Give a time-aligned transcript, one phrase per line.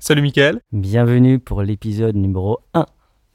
[0.00, 0.60] Salut Mickaël.
[0.70, 2.86] bienvenue pour l'épisode numéro 1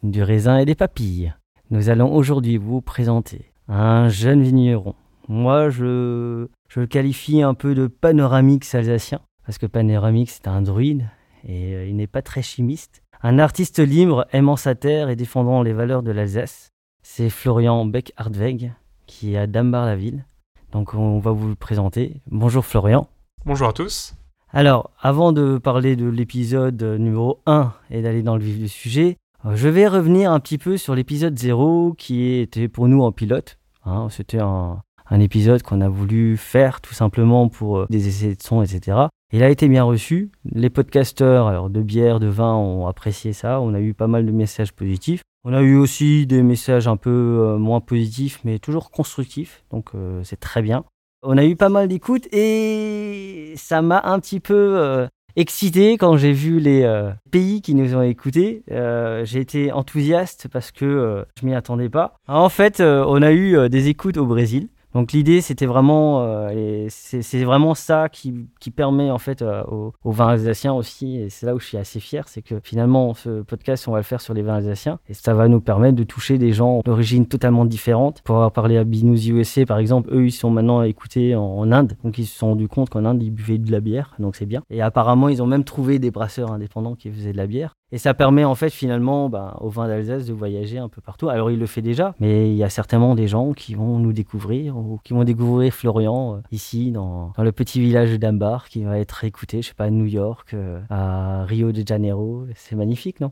[0.04, 1.34] du raisin et des papilles.
[1.70, 4.96] Nous allons aujourd'hui vous présenter un jeune vigneron.
[5.28, 10.62] Moi, je, je le qualifie un peu de panoramix alsacien, parce que panoramix c'est un
[10.62, 11.10] druide
[11.46, 13.04] et euh, il n'est pas très chimiste.
[13.22, 16.70] Un artiste libre aimant sa terre et défendant les valeurs de l'Alsace.
[17.04, 18.72] C'est Florian Beck-Hartweg
[19.06, 20.26] qui est à Dambar-la-Ville.
[20.72, 22.22] Donc on va vous le présenter.
[22.32, 23.10] Bonjour Florian.
[23.46, 24.16] Bonjour à tous.
[24.56, 29.18] Alors, avant de parler de l'épisode numéro 1 et d'aller dans le vif du sujet,
[29.46, 33.12] euh, je vais revenir un petit peu sur l'épisode 0 qui était pour nous en
[33.12, 33.58] pilote.
[33.84, 38.44] Hein, C'était un, épisode qu'on a voulu faire tout simplement pour euh, des essais de
[38.44, 39.08] son, etc.
[39.32, 40.32] Il a été bien reçu.
[40.46, 43.60] Les podcasteurs de bière, de vin ont apprécié ça.
[43.60, 45.24] On a eu pas mal de messages positifs.
[45.46, 49.64] On a eu aussi des messages un peu euh, moins positifs, mais toujours constructifs.
[49.72, 50.86] Donc euh, c'est très bien.
[51.26, 55.08] On a eu pas mal d'écoutes et ça m'a un petit peu euh,
[55.38, 58.64] excité quand j'ai vu les euh, pays qui nous ont écoutés.
[58.70, 62.16] Euh, j'ai été enthousiaste parce que je m'y attendais pas.
[62.28, 64.68] En fait, on a eu des écoutes au Brésil.
[64.94, 69.94] Donc l'idée, c'était vraiment, euh, c'est vraiment ça qui, qui permet en fait euh, aux,
[70.04, 73.14] aux vins alsaciens aussi, et c'est là où je suis assez fier, c'est que finalement
[73.14, 75.96] ce podcast, on va le faire sur les vins alsaciens, et ça va nous permettre
[75.96, 78.22] de toucher des gens d'origine totalement différente.
[78.24, 81.72] Pour avoir parlé à Binous USA, par exemple, eux, ils sont maintenant écoutés en, en
[81.72, 84.36] Inde, donc ils se sont rendus compte qu'en Inde, ils buvaient de la bière, donc
[84.36, 84.62] c'est bien.
[84.70, 87.74] Et apparemment, ils ont même trouvé des brasseurs indépendants qui faisaient de la bière.
[87.94, 91.30] Et ça permet en fait finalement ben, au vin d'Alsace de voyager un peu partout.
[91.30, 94.14] Alors il le fait déjà, mais il y a certainement des gens qui vont nous
[94.14, 98.84] découvrir ou qui vont découvrir Florian euh, ici dans, dans le petit village Dambar qui
[98.84, 102.48] va être écouté, je sais pas, à New York, euh, à Rio de Janeiro.
[102.56, 103.32] C'est magnifique, non?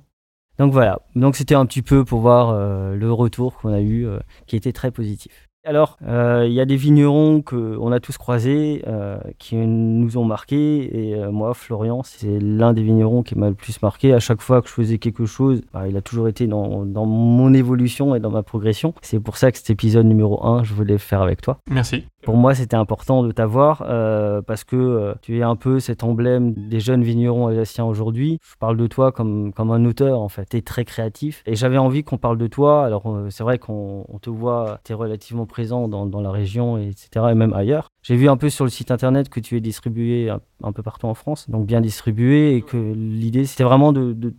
[0.60, 4.08] Donc voilà, donc c'était un petit peu pour voir euh, le retour qu'on a eu
[4.46, 5.50] qui était très positif.
[5.64, 10.26] Alors, euh, il y a des vignerons qu'on a tous croisés euh, qui nous ont
[10.26, 11.10] marqués.
[11.10, 14.12] Et euh, moi, Florian, c'est l'un des vignerons qui m'a le plus marqué.
[14.14, 17.06] À chaque fois que je faisais quelque chose, bah, il a toujours été dans, dans
[17.06, 18.96] mon évolution et dans ma progression.
[19.04, 21.60] C'est pour ça que cet épisode numéro 1, je voulais le faire avec toi.
[21.70, 22.06] Merci.
[22.24, 26.04] Pour moi, c'était important de t'avoir euh, parce que euh, tu es un peu cet
[26.04, 28.38] emblème des jeunes vignerons alsaciens aujourd'hui.
[28.48, 30.48] Je parle de toi comme, comme un auteur, en fait.
[30.50, 31.42] Tu es très créatif.
[31.48, 32.86] Et j'avais envie qu'on parle de toi.
[32.86, 36.32] Alors, euh, c'est vrai qu'on on te voit, tu es relativement présent dans, dans la
[36.32, 37.90] région, et etc., et même ailleurs.
[38.04, 40.30] J'ai vu un peu sur le site internet que tu es distribué
[40.64, 44.34] un, peu partout en France, donc bien distribué, et que l'idée, c'était vraiment de-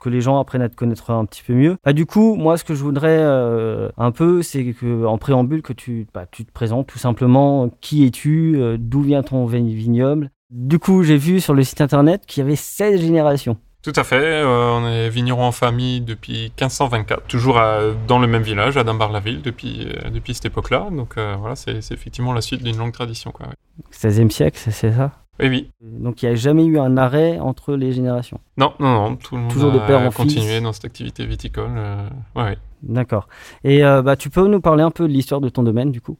[0.00, 1.76] que les gens apprennent à te connaître un petit peu mieux.
[1.84, 5.62] Bah, du coup, moi, ce que je voudrais euh, un peu, c'est que en préambule,
[5.62, 7.70] que tu, bah, tu te présentes tout simplement.
[7.80, 11.80] Qui es-tu euh, D'où vient ton vi- vignoble Du coup, j'ai vu sur le site
[11.80, 13.56] internet qu'il y avait 16 générations.
[13.82, 14.16] Tout à fait.
[14.22, 18.84] euh, on est vigneron en famille depuis 1524, toujours à- dans le même village, à
[18.84, 20.88] Dunbar-la-Ville, depuis, euh, depuis cette époque-là.
[20.92, 23.30] Donc euh, voilà, c'est effectivement la suite d'une longue tradition.
[23.30, 23.54] Quoi, ouais.
[23.90, 25.12] 16e siècle, c'est ça?
[25.40, 25.70] Oui, oui.
[25.82, 28.38] Donc il n'y a jamais eu un arrêt entre les générations.
[28.56, 30.62] Non, non, non, tout le monde Toujours de père en continué fils.
[30.62, 31.70] dans cette activité viticole.
[31.76, 32.58] euh, ouais, ouais.
[32.82, 33.28] D'accord.
[33.64, 36.00] Et euh, bah, tu peux nous parler un peu de l'histoire de ton domaine du
[36.00, 36.16] coup?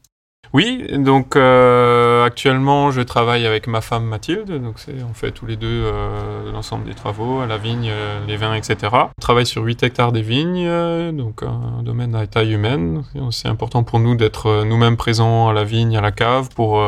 [0.53, 4.75] Oui, donc euh, actuellement je travaille avec ma femme Mathilde, donc
[5.09, 8.53] on fait tous les deux euh, l'ensemble des travaux, à la vigne, euh, les vins,
[8.53, 8.77] etc.
[8.93, 13.03] On travaille sur 8 hectares des vignes, euh, donc un domaine à taille humaine.
[13.31, 16.81] C'est important pour nous d'être nous-mêmes présents à la vigne, à la cave, pour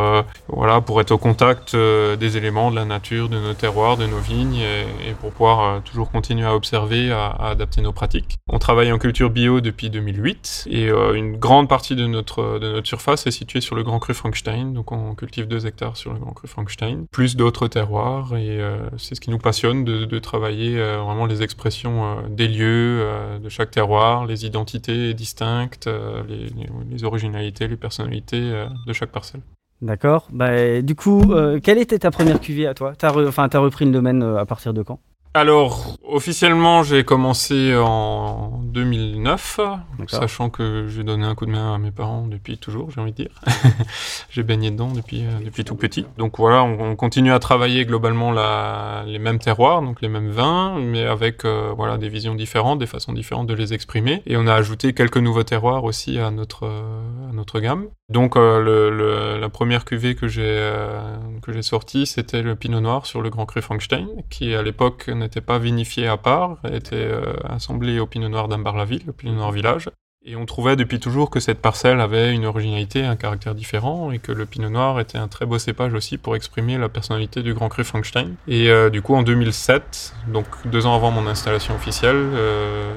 [0.48, 4.20] voilà, pour être au contact des éléments de la nature, de nos terroirs, de nos
[4.20, 8.38] vignes, et, pour pouvoir toujours continuer à observer, à, adapter nos pratiques.
[8.48, 12.88] On travaille en culture bio depuis 2008, et une grande partie de notre de notre
[12.88, 16.20] surface est située sur le Grand Cru Frankenstein, donc on cultive 2 hectares sur le
[16.20, 20.80] Grand Cru Frankenstein, plus d'autres terroirs, et euh, c'est ce qui nous passionne de, travailler
[20.80, 23.06] euh, vraiment les expressions euh, des lieux,
[23.42, 25.90] de chaque terroir, les identités distinctes,
[26.28, 29.42] les, originalités, les personnalités de chaque parcelle.
[29.82, 30.28] D'accord.
[30.32, 31.34] Bah, du coup,
[31.64, 32.94] quelle était ta première cuvée à toi?
[32.98, 35.00] T'as re- enfin, t'as repris le domaine à partir de quand?
[35.36, 39.60] Alors, officiellement, j'ai commencé en 2009,
[39.98, 40.20] D'accord.
[40.20, 43.14] sachant que j'ai donné un coup de main à mes parents depuis toujours, j'ai envie
[43.14, 43.42] de dire.
[44.30, 46.06] j'ai baigné dedans depuis, euh, depuis tout petit.
[46.20, 50.30] Donc voilà, on, on continue à travailler globalement la, les mêmes terroirs, donc les mêmes
[50.30, 54.22] vins, mais avec euh, voilà, des visions différentes, des façons différentes de les exprimer.
[54.28, 57.02] Et on a ajouté quelques nouveaux terroirs aussi à notre, euh,
[57.34, 57.88] notre gamme.
[58.10, 63.06] Donc euh, la première cuvée que j'ai euh, que j'ai sortie, c'était le Pinot Noir
[63.06, 67.34] sur le Grand Cru Frankenstein, qui à l'époque n'était pas vinifié à part, était euh,
[67.50, 69.90] assemblée au Pinot Noir d'Ambar-la-Ville, le Pinot Noir Village.
[70.26, 74.20] Et on trouvait depuis toujours que cette parcelle avait une originalité, un caractère différent, et
[74.20, 77.54] que le Pinot Noir était un très beau cépage aussi pour exprimer la personnalité du
[77.54, 78.36] Grand Cru Frankenstein.
[78.48, 82.30] Et du coup, en 2007, donc deux ans avant mon installation officielle,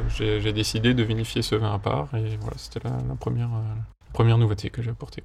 [0.09, 3.51] j'ai décidé de vinifier ce vin à part, et voilà, c'était la, première,
[4.17, 5.23] première nouveauté que j'ai apportée.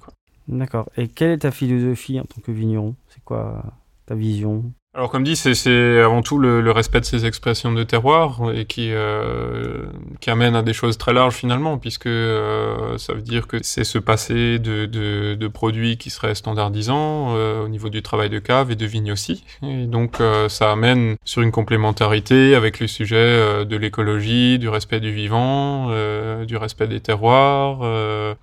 [0.48, 0.90] D'accord.
[0.98, 2.94] Et quelle est ta philosophie en tant que vigneron?
[3.08, 3.64] C'est quoi
[4.04, 4.70] ta vision?
[4.94, 8.66] Alors comme dit, c'est- avant tout le, le respect de ces expressions de terroir et
[8.66, 9.86] qui, euh,
[10.20, 13.84] qui amène à des choses très larges finalement, puisque euh, ça veut dire que c'est
[13.84, 18.38] se passer de, de, de produits qui seraient standardisants euh, au niveau du travail de
[18.38, 19.44] cave et de vigne aussi.
[19.62, 24.68] Et donc euh, ça amène sur une complémentarité avec le sujet euh, de l'écologie, du
[24.68, 27.78] respect du vivant, euh, du respect des terroirs.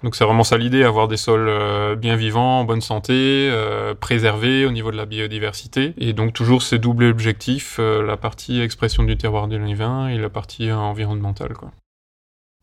[0.01, 1.51] donc c'est vraiment ça l'idée, avoir des sols
[1.97, 3.51] bien vivants, en bonne santé,
[3.99, 5.93] préservés au niveau de la biodiversité.
[5.99, 10.17] Et donc toujours ce double objectif, euh, la partie expression du terroir de vin et
[10.17, 11.51] la partie euh, environnementale.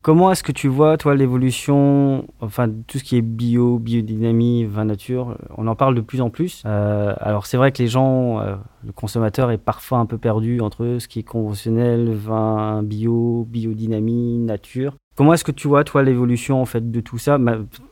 [0.01, 4.85] Comment est-ce que tu vois, toi, l'évolution, enfin, tout ce qui est bio, biodynamie, vin
[4.85, 6.63] nature On en parle de plus en plus.
[6.65, 10.59] Euh, alors, c'est vrai que les gens, euh, le consommateur est parfois un peu perdu
[10.59, 14.95] entre ce qui est conventionnel, vin bio, biodynamie, nature.
[15.15, 17.37] Comment est-ce que tu vois, toi, l'évolution, en fait, de tout ça?
[17.37, 17.86] Peut-être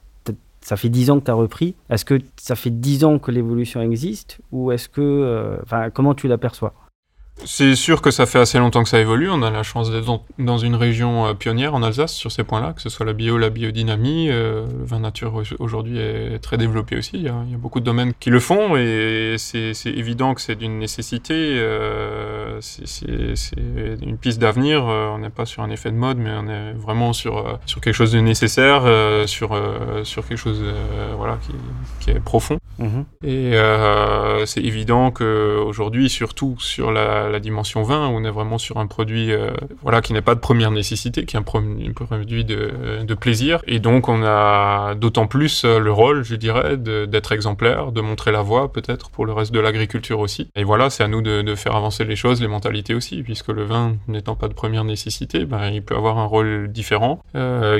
[0.65, 1.75] ça fait dix ans que tu as repris.
[1.89, 5.01] Est-ce que ça fait dix ans que l'évolution existe Ou est-ce que.
[5.01, 6.73] euh, Enfin, comment tu l'aperçois?
[7.43, 9.29] C'est sûr que ça fait assez longtemps que ça évolue.
[9.29, 10.05] On a la chance d'être
[10.39, 13.37] dans, une région euh, pionnière en Alsace sur ces points-là, que ce soit la bio,
[13.37, 14.29] la biodynamie.
[14.31, 17.11] euh, vin nature au- aujourd'hui est très développé aussi.
[17.15, 20.79] Il y a, beaucoup de domaines qui le font et c'est évident que c'est d'une
[20.79, 21.33] nécessité.
[21.59, 23.05] euh, c'est-
[24.01, 24.85] une piste d'avenir.
[24.85, 28.13] on n'est pas sur un effet de mode, mais on est vraiment sur, quelque chose
[28.13, 28.83] de nécessaire,
[29.27, 30.63] sur, quelque chose
[31.17, 31.38] voilà,
[31.99, 32.57] qui est profond.
[33.24, 38.88] Et euh, c'est évident qu'aujourd'hui, surtout sur la, dimension vin, on est vraiment sur un
[38.88, 39.51] produit euh,
[39.82, 43.62] voilà, qui n'est pas de première nécessité, qui est un, pro- un produit de, plaisir.
[43.67, 48.32] Et donc, on a d'autant plus euh, le rôle, je dirais, d'être exemplaire, de montrer
[48.32, 50.50] la voie peut-être pour le reste de l'agriculture aussi.
[50.55, 53.63] Et voilà, c'est à nous de, faire avancer les choses, les mentalités aussi, puisque le
[53.63, 57.22] vin n'étant pas de première nécessité, ben, il peut avoir un rôle différent,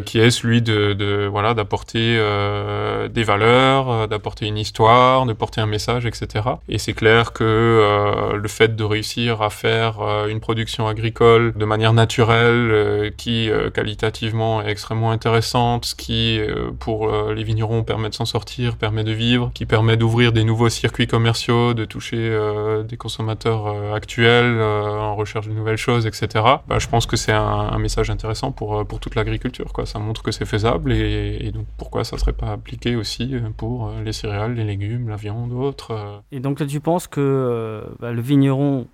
[0.06, 2.18] qui est celui de, voilà d'apporter
[3.10, 6.46] des valeurs, d'apporter une histoire, de porter un message, etc.
[6.70, 11.54] Et c'est clair que euh, le fait de réussir à faire euh, une production agricole
[11.56, 16.40] de manière naturelle, euh, qui qualitativement est extrêmement intéressante, ce qui
[16.80, 20.70] pour les vignerons permet de s'en sortir, permet de vivre, qui permet d'ouvrir des nouveaux
[20.70, 22.38] circuits commerciaux, de toucher
[22.88, 26.44] des consommateurs actuels en recherche de nouvelles choses, etc.
[26.68, 29.72] Bah, je pense que c'est un, message intéressant pour, pour toute l'agriculture.
[29.86, 33.92] Ça montre que c'est faisable et, et donc pourquoi ça serait pas appliqué aussi pour
[34.04, 34.75] les céréales, les légumes,
[35.08, 35.52] la viande,
[35.92, 36.20] euh.
[36.32, 38.88] Et donc là, tu penses que euh, bah, le vigneron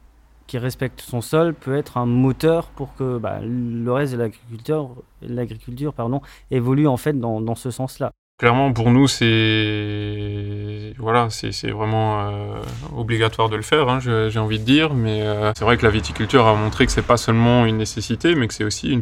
[0.48, 4.32] qui respecte son sol peut être un moteur pour que bah, le reste de
[5.22, 5.94] l'agriculture,
[6.50, 8.12] évolue en fait dans ce sens-là?
[8.42, 12.62] Clairement, pour nous, c'est voilà, c'est vraiment euh,
[12.96, 13.90] obligatoire de le faire.
[13.90, 16.92] Hein, j'ai envie de dire, mais euh, c'est vrai que la viticulture a montré que
[16.92, 19.02] c'est pas seulement une nécessité, mais que c'est aussi une,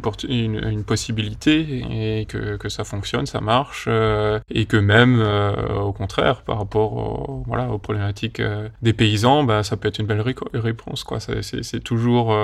[0.84, 1.84] possibilité
[2.20, 7.44] et que, que, ça fonctionne, ça marche, euh, et que même au contraire, par rapport
[7.46, 8.42] voilà aux problématiques
[8.82, 11.04] des paysans, bah, ça peut être une belle réponse.
[11.04, 12.36] Quoi, c'est toujours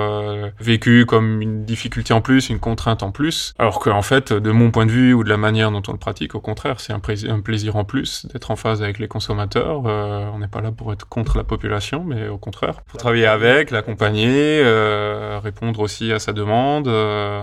[0.60, 4.70] vécu comme une difficulté en plus, une contrainte en plus, alors qu'en fait, de mon
[4.70, 7.40] point de vue ou de la manière dont on le pratique, au contraire c'est un,
[7.40, 9.82] plaisir en plus d'être en phase avec les consommateurs.
[9.86, 13.26] Euh, on n'est pas là pour être contre la population, mais au contraire, pour travailler
[13.26, 16.86] avec, l'accompagner, euh, répondre aussi à sa demande.
[16.86, 17.42] Euh,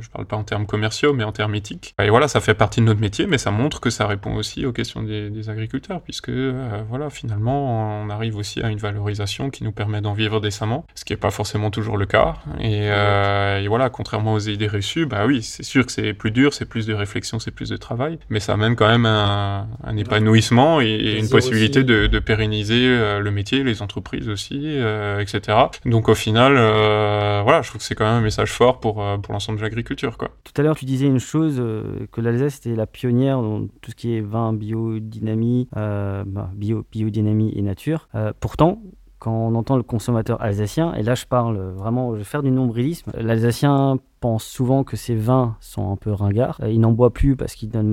[0.00, 1.94] je parle pas en termes commerciaux, mais en termes éthiques.
[2.02, 4.66] Et voilà, ça fait partie de notre métier, mais ça montre que ça répond aussi
[4.66, 9.64] aux questions des, agriculteurs, puisque euh, voilà, finalement, on arrive aussi à une valorisation qui
[9.64, 12.34] nous permet d'en vivre décemment, ce qui n'est pas forcément toujours le cas.
[12.60, 16.52] Et, et voilà, contrairement aux idées reçues, bah oui, c'est sûr que c'est plus dur,
[16.52, 19.96] c'est plus de réflexion, c'est plus de travail, mais ça amène quand même un, un
[19.96, 25.58] épanouissement et, une possibilité de, de, pérenniser euh, le métier, les entreprises aussi, euh, etc.
[25.86, 29.04] Donc au final, euh, voilà, je trouve que c'est quand même un message fort pour,
[29.22, 30.18] pour l'ensemble de l'agriculture.
[30.18, 30.30] Quoi.
[30.44, 31.62] Tout à l'heure, tu disais une chose,
[32.10, 37.52] que l'Alsace était la pionnière dans tout ce qui est vin, biodynamie, bah, bio, biodynamie
[37.56, 38.08] et nature.
[38.40, 38.82] pourtant,
[39.18, 42.50] quand on entend le consommateur alsacien, et là je parle vraiment, je vais faire du
[42.50, 46.60] nombrilisme, l'Alsacien pense souvent que ces vins sont un peu ringards.
[46.66, 47.88] Il n'en boit plus parce qu'il donne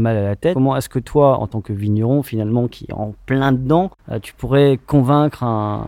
[0.00, 0.54] mal à la tête.
[0.54, 4.18] Comment est-ce que toi, en tant que vigneron, finalement, qui est en plein dedans, euh,
[4.18, 5.86] tu pourrais convaincre un,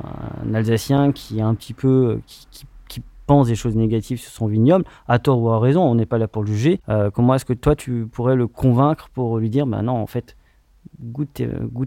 [0.55, 2.21] Alsacien qui est un petit peu...
[2.27, 2.67] Qui,
[3.27, 6.19] pense des choses négatives sur son vignoble, à tort ou à raison, on n'est pas
[6.19, 6.81] là pour le juger.
[6.89, 10.09] Euh, comment est-ce que toi, tu pourrais le convaincre pour lui dire, ben non, en
[10.09, 10.37] fait,
[11.01, 11.41] goûte,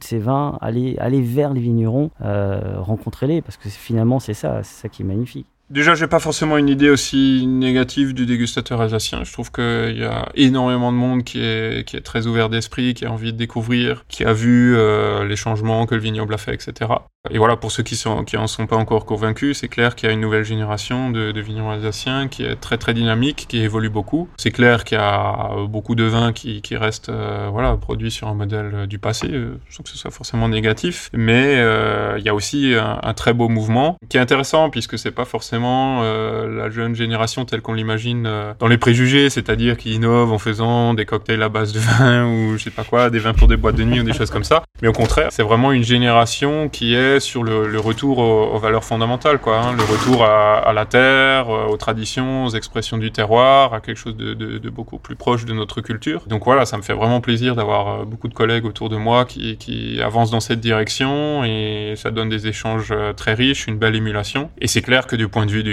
[0.04, 4.84] ces vins, allez, allez vers les vignerons, euh, rencontrez-les, parce que finalement, c'est ça, c'est
[4.84, 5.48] ça qui est magnifique.
[5.70, 9.24] Déjà, j'ai pas forcément une idée aussi négative du dégustateur alsacien.
[9.24, 13.12] Je trouve qu'il y a énormément de monde qui est, très ouvert d'esprit, qui a
[13.12, 16.91] envie de découvrir, qui a vu euh, les changements que le vignoble a fait, etc.
[17.32, 20.13] Et voilà, pour ceux qui, en sont pas encore convaincus, c'est clair qu'il y a
[20.13, 24.27] une nouvelle génération de, de vignerons alsaciens qui est très très dynamique, qui évolue beaucoup.
[24.36, 28.88] C'est clair qu'il y a beaucoup de vins qui, restent euh, produits sur un modèle
[28.88, 31.10] du passé, euh, sans que ce soit forcément négatif.
[31.13, 35.00] Mais euh, il y a aussi un, un, très beau mouvement qui est intéressant puisque
[35.00, 39.78] c'est pas forcément euh, la jeune génération telle qu'on l'imagine euh, dans les préjugés, c'est-à-dire
[39.78, 43.10] qui innove en faisant des cocktails à base de vin ou je sais pas quoi,
[43.10, 44.64] des vins pour des boîtes de nuit ou des choses comme ça.
[44.82, 49.40] Mais au contraire, c'est vraiment une génération qui est sur le, retour aux, valeurs fondamentales,
[49.40, 49.60] quoi.
[49.60, 49.74] Hein.
[49.78, 54.16] le retour à, la terre, euh, aux traditions, aux expressions du terroir, à quelque chose
[54.16, 56.24] de, beaucoup plus proche de notre culture.
[56.28, 59.58] Donc voilà, ça me fait vraiment plaisir d'avoir beaucoup de collègues autour de moi qui,
[59.58, 64.50] qui avancent dans cette direction et ça donne des échanges très riches, une belle émulation.
[64.60, 65.64] Et c'est clair que du point de vue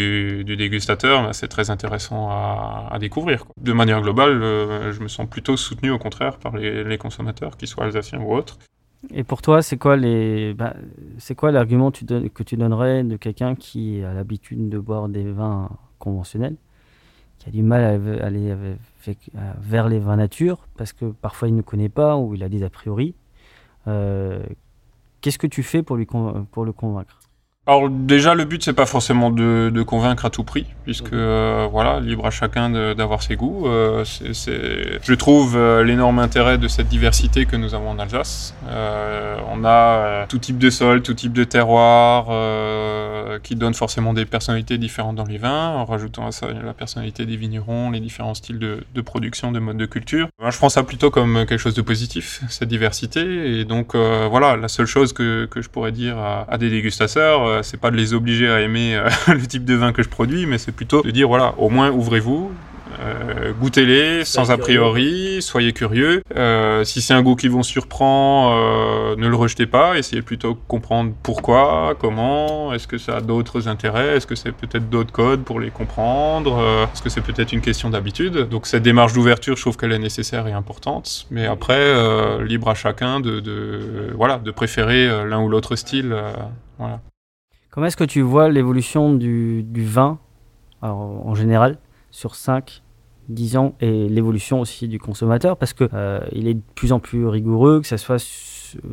[0.44, 3.46] du, dégustateur, bah, c'est très intéressant à, découvrir.
[3.60, 4.40] De manière globale,
[4.92, 8.58] je me sens plutôt soutenu au contraire par les, consommateurs, qu'ils soient alsaciens ou autres.
[9.14, 10.74] Et pour toi, c'est quoi bah,
[11.50, 16.56] l'argument que tu donnerais de quelqu'un qui a l'habitude de boire des vins conventionnels,
[17.38, 18.54] qui a du mal à aller
[19.60, 22.62] vers les vins nature parce que parfois il ne connaît pas ou il a des
[22.62, 23.14] a priori.
[23.86, 24.44] Euh,
[25.20, 26.04] qu'est-ce que tu fais pour le
[26.72, 27.18] convaincre?
[27.66, 31.68] Alors déjà le but c'est pas forcément de, de, convaincre à tout prix puisque euh,
[31.70, 33.68] voilà libre à chacun d'avoir ses goûts.
[33.68, 38.54] Euh, c'est, je trouve euh, l'énorme intérêt de cette diversité que nous avons en Alsace.
[38.68, 42.30] Euh, on a tout type de sol, tout type de terroir
[43.42, 47.26] qui donne forcément des personnalités différentes dans les vins en rajoutant à ça la personnalité
[47.26, 50.28] des vignerons, les différents styles de, de production, de mode de culture.
[50.40, 54.56] Moi, je prends ça plutôt comme quelque chose de positif cette diversité et donc voilà
[54.56, 57.96] la seule chose que, que je pourrais dire à, à des dégustateurs c'est pas de
[57.96, 61.02] les obliger à aimer euh, le type de vin que je produis, mais c'est plutôt
[61.02, 62.52] de dire voilà, au moins ouvrez-vous,
[63.00, 66.22] euh, goûtez-les sans a priori, soyez curieux.
[66.36, 69.98] Euh, si c'est un goût qui vous surprend, euh, ne le rejetez pas.
[69.98, 72.72] Essayez plutôt de comprendre pourquoi, comment.
[72.72, 76.58] Est-ce que ça a d'autres intérêts Est-ce que c'est peut-être d'autres codes pour les comprendre
[76.58, 79.92] euh, Est-ce que c'est peut-être une question d'habitude Donc cette démarche d'ouverture, je trouve qu'elle
[79.92, 81.26] est nécessaire et importante.
[81.30, 86.14] Mais après, euh, libre à chacun de, de voilà de préférer l'un ou l'autre style.
[86.78, 87.00] voilà.
[87.70, 90.18] Comment est-ce que tu vois l'évolution du, du vin
[90.82, 91.78] alors, en général
[92.10, 92.82] sur 5,
[93.28, 95.56] 10 ans et l'évolution aussi du consommateur?
[95.56, 98.18] Parce que euh, il est de plus en plus rigoureux, que ce soit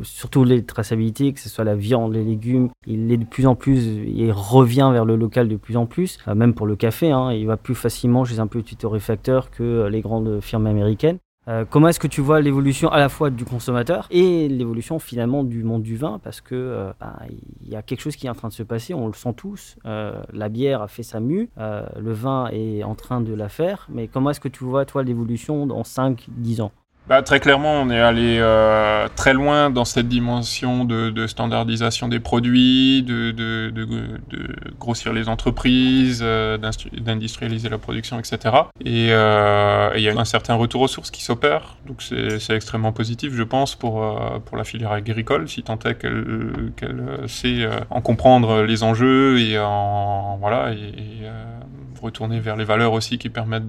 [0.02, 3.56] surtout les traçabilités, que ce soit la viande, les légumes, il est de plus en
[3.56, 7.10] plus, il revient vers le local de plus en plus, euh, même pour le café,
[7.10, 11.18] hein, il va plus facilement chez un petit torréfacteur que euh, les grandes firmes américaines.
[11.48, 15.44] Euh, comment est-ce que tu vois l'évolution à la fois du consommateur et l'évolution finalement
[15.44, 16.20] du monde du vin?
[16.22, 17.16] Parce que euh, ben,
[17.62, 19.32] il y a quelque chose qui est en train de se passer, on le sent
[19.34, 19.76] tous.
[19.86, 23.86] Euh, la bière a fait sa mue, le vin est en train de la faire.
[23.88, 26.72] Mais comment est-ce que tu vois toi l'évolution dans 5-10 ans?
[27.08, 32.08] Bah, Très clairement, on est allé euh, très loin dans cette dimension de, de standardisation
[32.08, 33.88] des produits, de, de, de,
[34.78, 38.54] grossir les entreprises, euh, d'industrialiser la production, etc.
[38.84, 42.92] Et euh, il y a un certain retour aux sources qui s'opère, donc c'est extrêmement
[42.92, 47.68] positif, je pense, pour, euh, pour la filière agricole, si tant est qu'elle qu'elle sait
[47.90, 51.28] en comprendre les enjeux et en voilà et, et
[52.00, 53.66] retourner vers les valeurs aussi qui permettent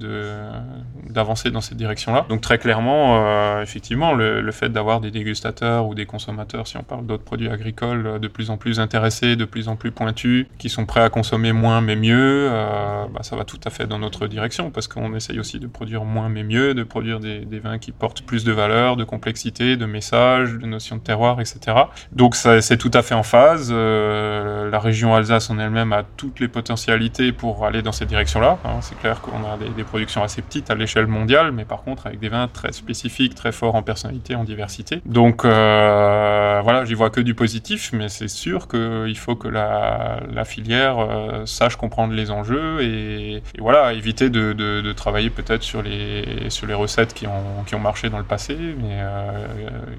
[1.10, 2.26] d'avancer dans cette direction-là.
[2.30, 6.84] Donc très clairement, euh, effectivement, le, fait d'avoir des dégustateurs ou des consommateurs, si on
[6.84, 10.48] parle d'autres produits agricoles, euh, de plus en plus intéressés, de plus en plus pointus,
[10.58, 13.88] qui sont prêts à consommer moins mais mieux, euh, bah, ça va tout à fait
[13.88, 17.46] dans notre direction parce qu'on essaye aussi de produire moins mais mieux, de produire des,
[17.60, 21.78] vins qui portent plus de valeur, de complexité, de messages, de notions de terroir, etc.
[22.14, 23.72] Donc c'est tout à fait en phase.
[23.72, 28.58] la région Alsace en elle-même a toutes les potentialités pour aller dans cette direction là
[28.64, 28.80] hein.
[28.82, 32.20] C'est clair qu'on a des, productions assez petites à l'échelle mondiale, mais par contre avec
[32.20, 35.02] des vins très spécifiques, très forts en personnalité, en diversité.
[35.06, 40.20] Donc euh, voilà, j'y vois que du positif, mais c'est sûr qu'il faut que la,
[40.46, 46.66] filière euh, sache comprendre les enjeux et, voilà, éviter de, travailler peut-être sur les, sur
[46.68, 49.48] les recettes qui ont, qui ont marché dans le passé, mais euh,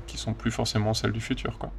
[0.07, 1.59] qui sont plus forcément celles du futur.
[1.59, 1.71] Quoi.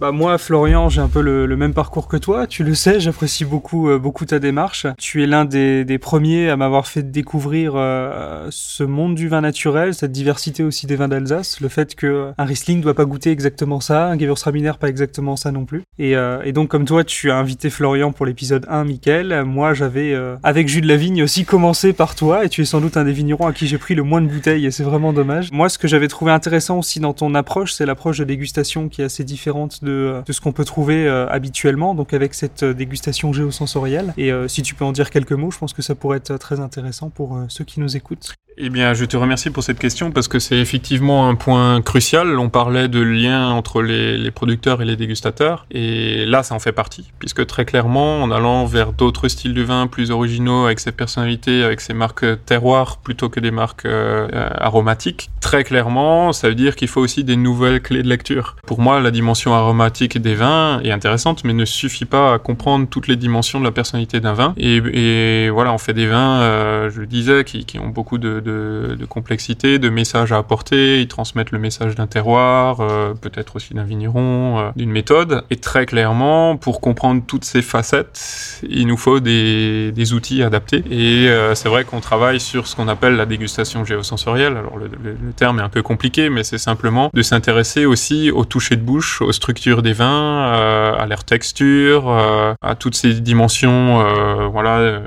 [0.00, 2.48] Bah moi, Florian, j'ai un peu le, même parcours que toi.
[2.48, 4.88] Tu le sais, j'apprécie beaucoup, euh, beaucoup ta démarche.
[4.98, 9.94] Tu es l'un des, premiers à m'avoir fait découvrir euh, ce monde du vin naturel,
[9.94, 13.30] cette diversité aussi des vins d'Alsace, le fait que euh, un Riesling doit pas goûter
[13.30, 15.84] exactement ça, un Gewürztraminer pas exactement ça non plus.
[16.00, 19.44] Et, et, donc comme toi, tu as invité Florian pour l'épisode 1, Mickaël.
[19.44, 23.04] Moi, j'avais avec Jules Lavigne aussi commencé par toi, et tu es sans doute un
[23.04, 25.52] des vignerons à qui j'ai pris le moins de bouteilles, et c'est vraiment dommage.
[25.52, 29.02] Moi, ce que j'avais trouvé intéressant aussi dans ton approche, c'est l'approche de dégustation qui
[29.02, 33.32] est assez différente de, ce qu'on peut trouver euh, habituellement, donc avec cette euh, dégustation
[33.32, 34.12] géosensorielle.
[34.16, 36.36] Et euh, si tu peux en dire quelques mots, je pense que ça pourrait être
[36.38, 38.34] très intéressant pour ceux qui nous écoutent.
[38.56, 42.38] Eh bien, je te remercie pour cette question parce que c'est effectivement un point crucial.
[42.38, 46.72] On parlait de lien entre les, producteurs et les dégustateurs, et là, ça en fait
[46.72, 50.92] partie, puisque très clairement, en allant vers d'autres styles de vin plus originaux, avec ses
[50.92, 56.54] personnalités, avec ses marques terroirs plutôt que des marques euh, aromatiques, très clairement, ça veut
[56.54, 58.56] dire qu'il faut aussi des nouvelles clés de lecture.
[58.66, 62.86] Pour moi, la dimension aromatique des vins est intéressante, mais ne suffit pas à comprendre
[62.88, 64.54] toutes les dimensions de la personnalité d'un vin.
[64.56, 68.96] Et, voilà, on fait des vins, euh, je le disais, qui ont beaucoup de de,
[69.08, 71.00] complexité, de messages à apporter.
[71.00, 75.44] Ils transmettent le message d'un terroir, euh, peut-être aussi d'un vigneron, euh, d'une méthode.
[75.50, 80.84] Et très clairement, pour comprendre toutes ces facettes, il nous faut des, outils adaptés.
[80.90, 84.56] Et euh, c'est vrai qu'on travaille sur ce qu'on appelle la dégustation géosensorielle.
[84.56, 84.90] Alors le,
[85.34, 89.22] terme est un peu compliqué, mais c'est simplement de s'intéresser aussi au toucher de bouche,
[89.22, 94.04] aux structures des vins, à leur texture, à toutes ces dimensions.
[94.50, 95.00] voilà.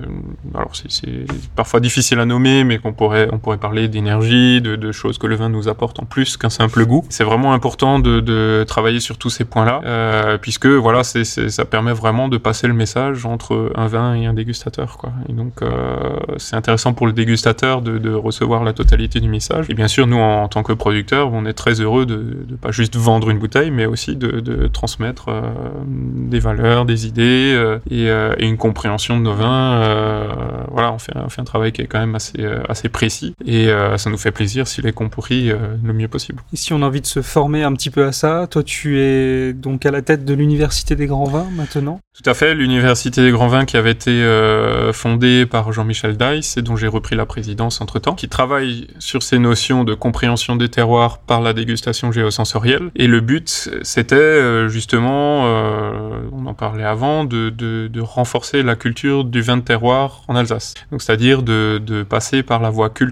[0.55, 5.17] alors c'est parfois difficile à nommer, mais qu'on pourrait on pourrait parler d'énergie, de, choses
[5.17, 7.05] que le vin nous apporte en plus qu'un simple goût.
[7.09, 11.93] C'est vraiment important de, travailler sur tous ces points-là, euh, puisque voilà, c'est, ça permet
[11.93, 14.97] vraiment de passer le message entre un vin et un dégustateur.
[14.97, 15.11] Quoi.
[15.29, 15.97] Et donc, euh,
[16.37, 19.69] c'est intéressant pour le dégustateur de, recevoir la totalité du message.
[19.69, 22.71] Et bien sûr, nous, en, tant que producteurs, on est très heureux de, ne pas
[22.71, 25.41] juste vendre une bouteille, mais aussi de, transmettre euh,
[25.83, 28.07] des valeurs, des idées et,
[28.39, 30.27] une compréhension de nos vins.
[30.71, 33.69] voilà, on fait, on fait un travail qui est quand même assez, assez précis et
[33.69, 36.41] euh, ça nous fait plaisir s'il est compris euh, le mieux possible.
[36.53, 38.99] Et si on a envie de se former un petit peu à ça, toi tu
[38.99, 43.23] es donc à la tête de l'Université des Grands Vins maintenant Tout à fait, l'Université
[43.23, 47.15] des Grands Vins qui avait été euh, fondée par Jean-Michel Dice et dont j'ai repris
[47.15, 52.11] la présidence entre-temps, qui travaille sur ces notions de compréhension des terroirs par la dégustation
[52.11, 52.91] géosensorielle.
[52.95, 55.43] Et le but, c'était justement,
[56.31, 60.35] on en parlait avant, de, de, de, renforcer la culture du vin de terroir en
[60.35, 60.73] Alsace.
[60.91, 63.06] Donc c'est-à-dire de, de passer par la voie culturelle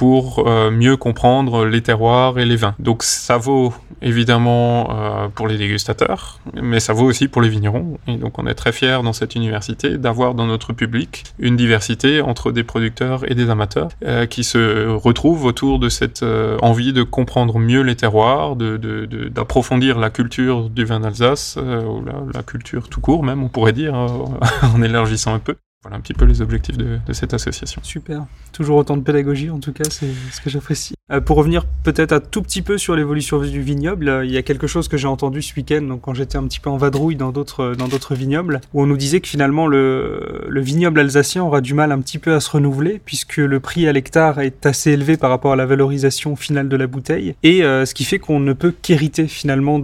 [0.00, 2.74] pour euh, mieux comprendre les terroirs et les vins.
[2.78, 7.98] Donc ça vaut évidemment euh, pour les dégustateurs, mais ça vaut aussi pour les vignerons.
[8.06, 12.22] Et donc on est très fiers dans cette université d'avoir dans notre public une diversité
[12.22, 16.24] entre des producteurs et des amateurs euh, qui se retrouvent autour de cette
[16.62, 23.02] envie de comprendre mieux les terroirs, d'approfondir la culture du vin d'Alsace, la, culture tout
[23.02, 23.94] court même on pourrait dire,
[24.74, 25.56] en élargissant un peu.
[25.82, 27.80] Voilà un petit peu les objectifs de, cette association.
[27.82, 28.26] Super.
[28.52, 30.94] Toujours autant de pédagogie, en tout cas, c'est ce que j'apprécie.
[31.10, 34.36] Euh, pour revenir peut-être un tout petit peu sur l'évolution du vignoble, euh, il y
[34.36, 36.76] a quelque chose que j'ai entendu ce week-end, donc quand j'étais un petit peu en
[36.76, 41.42] vadrouille dans d'autres d'autres vignobles, où on nous disait que finalement le, le vignoble alsacien
[41.42, 44.66] aura du mal un petit peu à se renouveler, puisque le prix à l'hectare est
[44.66, 48.04] assez élevé par rapport à la valorisation finale de la bouteille, et euh, ce qui
[48.04, 49.82] fait qu'on ne peut qu'hériter finalement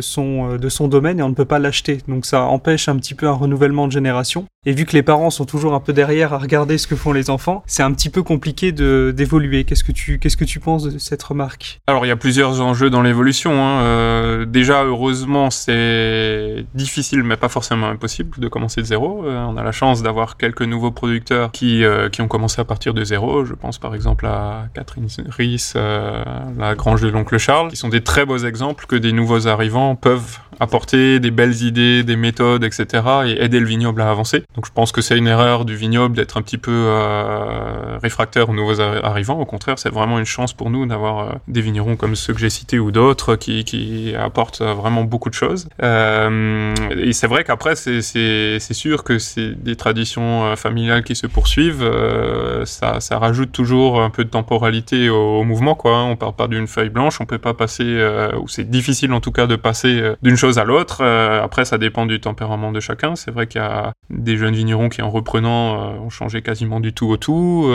[0.00, 1.98] son, de son domaine et on ne peut pas l'acheter.
[2.08, 4.46] Donc ça empêche un petit peu un renouvellement de génération.
[4.68, 7.12] Et vu que les parents sont toujours un peu derrière à regarder ce que font
[7.12, 9.62] les enfants, c'est un petit peu compliqué de d'évoluer.
[9.62, 11.80] Qu'est-ce que tu qu'est-ce que tu penses de cette remarque?
[11.86, 13.52] Alors il y a plusieurs enjeux dans l'évolution.
[13.52, 13.82] Hein.
[13.82, 19.24] Euh, déjà heureusement c'est difficile mais pas forcément impossible de commencer de zéro.
[19.24, 22.64] Euh, on a la chance d'avoir quelques nouveaux producteurs qui euh, qui ont commencé à
[22.64, 23.44] partir de zéro.
[23.44, 28.02] Je pense par exemple à Catherine Ries, la Grange de l'oncle Charles, qui sont des
[28.02, 32.86] très beaux exemples que des nouveaux arrivants peuvent apporter des belles idées, des méthodes, etc.
[33.26, 34.44] et aider le vignoble à avancer.
[34.54, 38.48] Donc je pense que c'est une erreur du vignoble d'être un petit peu euh, réfractaire
[38.48, 39.38] aux nouveaux arrivants.
[39.38, 42.40] Au contraire, c'est vraiment une chance pour nous d'avoir euh, des vignerons comme ceux que
[42.40, 45.68] j'ai cités ou d'autres qui, apportent vraiment beaucoup de choses.
[45.82, 51.26] Euh, et c'est vrai qu'après, c'est sûr que c'est des traditions euh, familiales qui se
[51.26, 51.82] poursuivent.
[51.82, 55.74] Euh, ça, rajoute toujours un peu de temporalité au, mouvement.
[55.74, 56.02] Quoi.
[56.04, 59.20] On part pas d'une feuille blanche, on peut pas passer, euh, ou c'est difficile en
[59.20, 61.04] tout cas de passer d'une chose à l'autre.
[61.04, 63.16] après, ça dépend du tempérament de chacun.
[63.16, 66.92] C'est vrai qu'il y a des jeunes vignerons qui, en reprenant, ont changé quasiment du
[66.92, 67.70] tout au tout.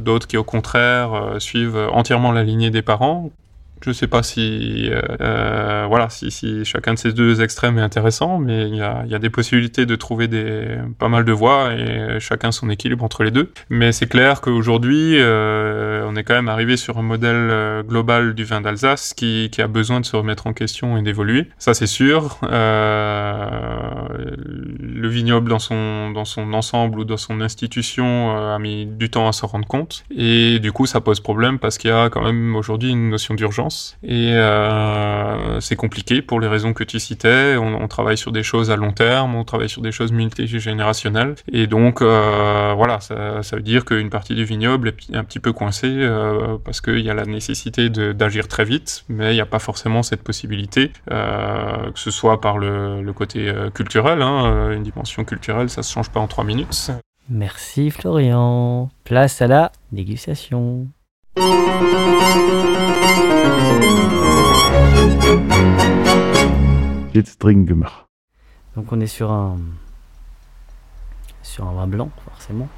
[0.00, 3.30] D'autres qui, au contraire, suivent entièrement la lignée des parents.
[3.82, 8.38] Je sais pas si, euh, euh, voilà, si, chacun de ces deux extrêmes est intéressant,
[8.38, 12.52] mais il y a, des possibilités de trouver des, pas mal de voies et chacun
[12.52, 13.50] son équilibre entre les deux.
[13.70, 18.44] Mais c'est clair qu'aujourd'hui, euh, on est quand même arrivé sur un modèle global du
[18.44, 21.48] vin d'Alsace qui, a besoin de se remettre en question et d'évoluer.
[21.58, 22.38] Ça, c'est sûr.
[22.42, 22.58] Le
[25.08, 29.32] vignoble dans son, dans son ensemble ou dans son institution a mis du temps à
[29.32, 30.04] s'en rendre compte.
[30.14, 33.34] Et du coup, ça pose problème parce qu'il y a quand même aujourd'hui une notion
[33.34, 33.69] d'urgence
[34.02, 37.56] et euh, c'est compliqué pour les raisons que tu citais.
[37.56, 41.34] On, travaille sur des choses à long terme, on travaille sur des choses multigénérationnelles.
[41.52, 45.52] Et donc, euh, voilà, ça, veut dire qu'une partie du vignoble est un petit peu
[45.52, 49.46] coincée euh, parce qu'il y a la nécessité d'agir très vite, mais il n'y a
[49.46, 54.22] pas forcément cette possibilité, que ce soit par le, côté culturel.
[54.22, 56.90] Hein, une dimension culturelle, ça se change pas en trois minutes.
[57.28, 58.88] Merci Florian.
[59.04, 60.88] Place à la dégustation.
[67.12, 68.06] Jetzt trinken wir.
[68.76, 69.58] Donc on est sur un
[71.42, 72.68] sur un vin blanc forcément.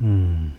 [0.00, 0.50] Hmm.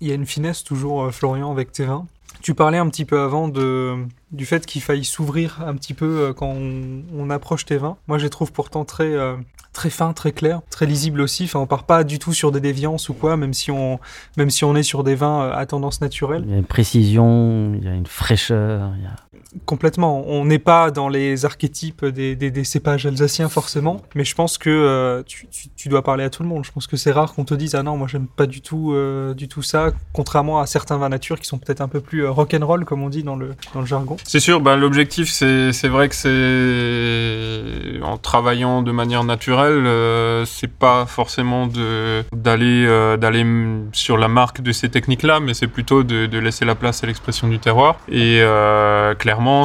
[0.00, 2.06] Il y a une finesse toujours, euh, Florian, avec tes vins?
[2.42, 6.20] Tu parlais un petit peu avant de, du fait qu'il faille s'ouvrir un petit peu
[6.20, 7.96] euh, quand on, approche tes vins.
[8.08, 9.36] Moi, je les trouve pourtant très, euh,
[9.72, 11.44] très fins, très clairs, très lisibles aussi.
[11.44, 14.00] Enfin, on part pas du tout sur des déviances ou quoi, même si on,
[14.36, 16.42] même si on est sur des vins euh, à tendance naturelle.
[16.44, 18.90] Il y a une précision, il y a une fraîcheur.
[18.96, 19.14] Il y a...
[19.66, 20.24] Complètement.
[20.26, 25.22] On n'est pas dans les archétypes des, cépages alsaciens forcément, mais je pense que euh,
[25.76, 26.64] tu, dois parler à tout le monde.
[26.64, 28.92] Je pense que c'est rare qu'on te dise ah non moi j'aime pas du tout
[28.92, 32.24] euh, du tout ça, contrairement à certains vins nature qui sont peut-être un peu plus
[32.24, 34.16] euh, rock'n'roll comme on dit dans le jargon.
[34.24, 34.60] C'est sûr.
[34.60, 42.24] Ben, l'objectif c'est vrai que c'est en travaillant de manière naturelle, c'est pas forcément de
[42.34, 42.86] d'aller
[43.18, 43.44] d'aller
[43.92, 47.04] sur la marque de ces techniques là, mais c'est plutôt de, de laisser la place
[47.04, 49.14] à l'expression du terroir et euh,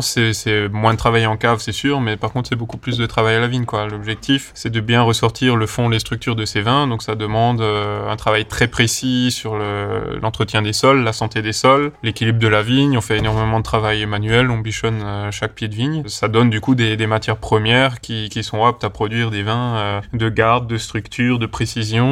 [0.01, 3.05] c'est moins de travail en cave, c'est sûr, mais par contre, c'est beaucoup plus de
[3.05, 3.65] travail à la vigne.
[3.89, 6.87] L'objectif, c'est de bien ressortir le fond, les structures de ces vins.
[6.87, 11.41] Donc, ça demande euh, un travail très précis sur l'entretien le, des sols, la santé
[11.41, 12.97] des sols, l'équilibre de la vigne.
[12.97, 16.03] On fait énormément de travail manuel, on bichonne euh, chaque pied de vigne.
[16.07, 20.01] Ça donne du coup des, matières premières qui, sont aptes à produire des vins euh,
[20.13, 22.07] de garde, de structure, de précision,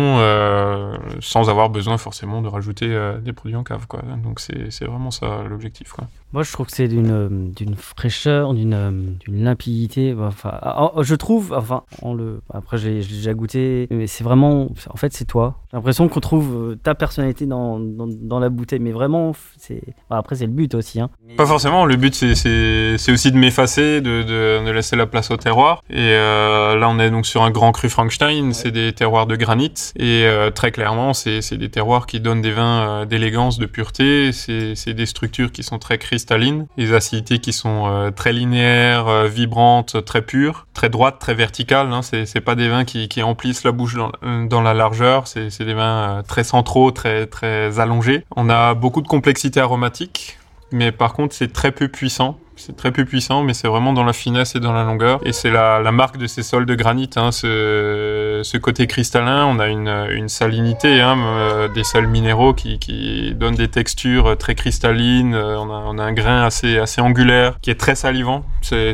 [1.20, 2.88] sans avoir besoin forcément de rajouter
[3.22, 3.88] des produits en cave.
[3.88, 4.02] Quoi.
[4.24, 5.94] Donc, c'est vraiment ça l'objectif.
[6.34, 10.16] Moi, je trouve que c'est d'une d'une fraîcheur, d'une limpidité.
[10.18, 10.60] Enfin,
[11.02, 12.16] je trouve, enfin, on
[12.54, 15.60] après j'ai déjà goûté, mais c'est vraiment, en fait, c'est toi.
[15.76, 19.82] L'impression qu'on trouve ta personnalité dans, dans, dans, la bouteille, mais vraiment, c'est.
[20.10, 21.02] Bon, après, c'est le but aussi.
[21.02, 21.10] Hein.
[21.38, 21.86] Pas forcément.
[21.86, 25.84] Le but, c'est aussi de m'effacer, de, de, de, laisser la place au terroir.
[25.90, 28.48] Et euh, là, on est donc sur un grand cru Frankenstein.
[28.48, 28.54] Ouais.
[28.54, 29.74] C'est des terroirs de granit.
[29.98, 34.32] Et euh, très clairement, c'est des terroirs qui donnent des vins euh, d'élégance, de pureté.
[34.32, 39.28] C'est des structures qui sont très cristallines, les acidités qui sont euh, très linéaires, euh,
[39.28, 41.92] vibrantes, très pures, très droites, très verticales.
[41.92, 42.02] Hein.
[42.02, 44.12] C'est pas des vins qui, qui emplissent la bouche dans,
[44.46, 45.28] dans la largeur.
[45.28, 48.26] C'est des vins euh, très centraux, très très allongés.
[48.36, 50.38] On a beaucoup de complexité aromatique,
[50.72, 52.38] mais par contre c'est très peu puissant.
[52.58, 55.20] C'est très peu puissant, mais c'est vraiment dans la finesse et dans la longueur.
[55.26, 59.46] Et c'est la, la, marque de ces sols de granit, hein, ce, ce, côté cristallin.
[59.46, 64.38] On a une, une salinité, hein, euh, des sels minéraux qui, qui, donnent des textures
[64.38, 65.34] très cristallines.
[65.34, 68.46] Euh, on a, on a, un grain assez, assez angulaire qui est très salivant.
[68.62, 68.94] C'est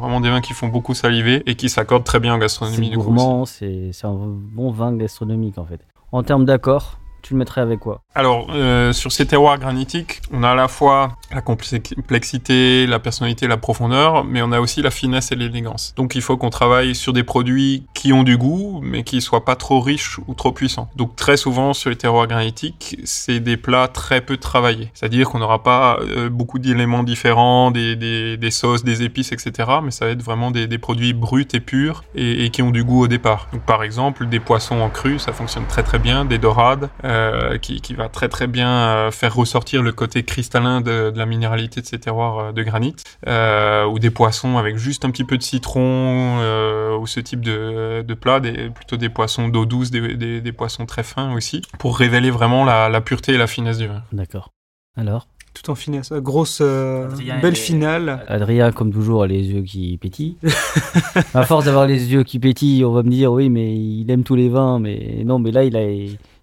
[0.00, 2.88] vraiment des vins qui font beaucoup saliver et qui s'accordent très bien en gastronomie.
[2.88, 5.80] C'est gourmand, c'est un bon vin gastronomique en fait.
[6.10, 10.42] En termes d'accord, tu le mettrais avec quoi Alors, euh, sur ces terroirs granitiques, on
[10.42, 14.90] a à la fois la complexité, la personnalité, la profondeur, mais on a aussi la
[14.90, 15.92] finesse et l'élégance.
[15.98, 19.44] Donc, il faut qu'on travaille sur des produits qui ont du goût, mais qui soient
[19.44, 20.88] pas trop riches ou trop puissants.
[20.96, 24.90] Donc, très souvent, sur les terroirs granitiques, c'est des plats très peu travaillés.
[24.94, 29.68] C'est-à-dire qu'on n'aura pas euh, beaucoup d'éléments différents, des, sauces, des épices, etc.
[29.82, 32.84] Mais ça va être vraiment des, produits bruts et purs et, et, qui ont du
[32.84, 33.48] goût au départ.
[33.52, 37.17] Donc, par exemple, des poissons en cru, ça fonctionne très très bien, des dorades, euh,
[37.58, 41.26] qui, qui, va très très bien euh, faire ressortir le côté cristallin de, de la
[41.26, 42.94] minéralité de ces terroirs euh, de granit,
[43.26, 47.40] euh, ou des poissons avec juste un petit peu de citron, euh, ou ce type
[47.40, 51.34] de, de plat, des, plutôt des poissons d'eau douce, des, des, des, poissons très fins
[51.34, 54.02] aussi, pour révéler vraiment la, la pureté et la finesse du vin.
[54.12, 54.52] D'accord.
[54.96, 56.12] Alors tout en finesse.
[56.12, 57.08] Grosse, euh,
[57.42, 58.24] belle finale.
[58.28, 60.36] Adrien, comme toujours, a les yeux qui pétillent.
[61.34, 64.22] à force d'avoir les yeux qui pétillent, on va me dire oui, mais il aime
[64.22, 64.78] tous les vins.
[64.78, 65.80] Mais non, mais là, il a,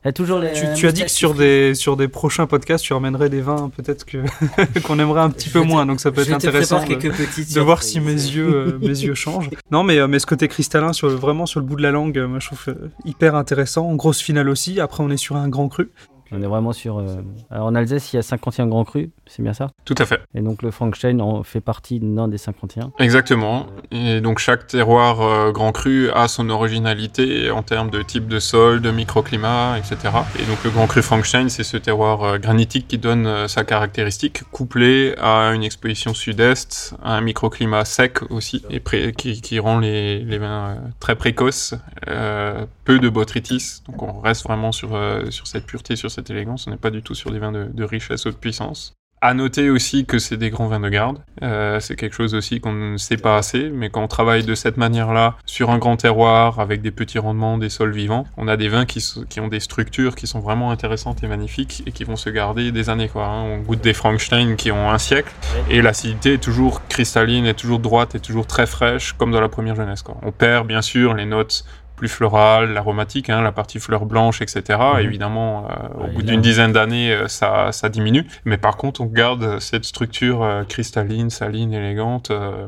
[0.05, 0.53] a toujours les.
[0.53, 3.71] Tu, tu as dit que sur des, sur des prochains podcasts, tu ramènerais des vins
[3.75, 4.19] peut-être que
[4.83, 5.85] qu'on aimerait un petit peu moins.
[5.85, 9.49] Donc ça peut être intéressant de, de voir si mes yeux, euh, mes yeux changent.
[9.71, 12.17] Non, mais, euh, mais ce côté cristallin, sur vraiment sur le bout de la langue,
[12.19, 13.93] moi, je trouve euh, hyper intéressant.
[13.95, 14.79] Grosse finale aussi.
[14.79, 15.89] Après, on est sur un grand cru.
[16.31, 16.97] On est vraiment sur.
[16.97, 17.17] Euh...
[17.51, 19.69] Alors en Alsace, il y a 51 grands crus, c'est bien ça?
[19.85, 20.21] Tout à fait.
[20.33, 22.91] Et donc le Frankenstein en fait partie d'un des 51.
[22.99, 23.67] Exactement.
[23.91, 28.39] Et donc chaque terroir euh, grand cru a son originalité en termes de type de
[28.39, 30.13] sol, de microclimat, etc.
[30.39, 34.43] Et donc le grand cru Frankenstein, c'est ce terroir euh, granitique qui donne sa caractéristique,
[34.51, 40.19] couplé à une exposition sud-est, à un microclimat sec aussi, et qui, qui, rend les,
[40.19, 43.81] les vins très précoces, peu de botrytis.
[43.87, 46.67] Donc on reste vraiment sur, sur cette pureté, sur cette élégance.
[46.67, 48.93] On n'est pas du tout sur des vins de, richesse ou de puissance.
[49.21, 51.19] À noter aussi que c'est des grands vins de garde.
[51.41, 54.53] Euh, c'est quelque chose aussi qu'on ne sait pas assez, mais quand on travaille de
[54.53, 58.57] cette manière-là, sur un grand terroir, avec des petits rendements, des sols vivants, on a
[58.57, 62.03] des vins qui, qui, ont des structures qui sont vraiment intéressantes et magnifiques et qui
[62.03, 63.07] vont se garder des années.
[63.07, 63.41] Quoi, hein.
[63.43, 65.33] On goûte des Frankenstein qui ont un siècle
[65.69, 69.49] et l'acidité est toujours cristalline, est toujours droite, est toujours très fraîche, comme dans la
[69.49, 70.03] première jeunesse.
[70.03, 70.17] Quoi.
[70.21, 74.79] On perd bien sûr les notes plus floral, l'aromatique, hein, la partie fleur blanche, etc.
[74.95, 74.99] Mmh.
[74.99, 78.25] Évidemment, euh, au ouais, bout d'une dizaine d'années, ça, ça diminue.
[78.45, 82.67] Mais par contre, on garde cette structure euh, cristalline, saline, élégante, euh,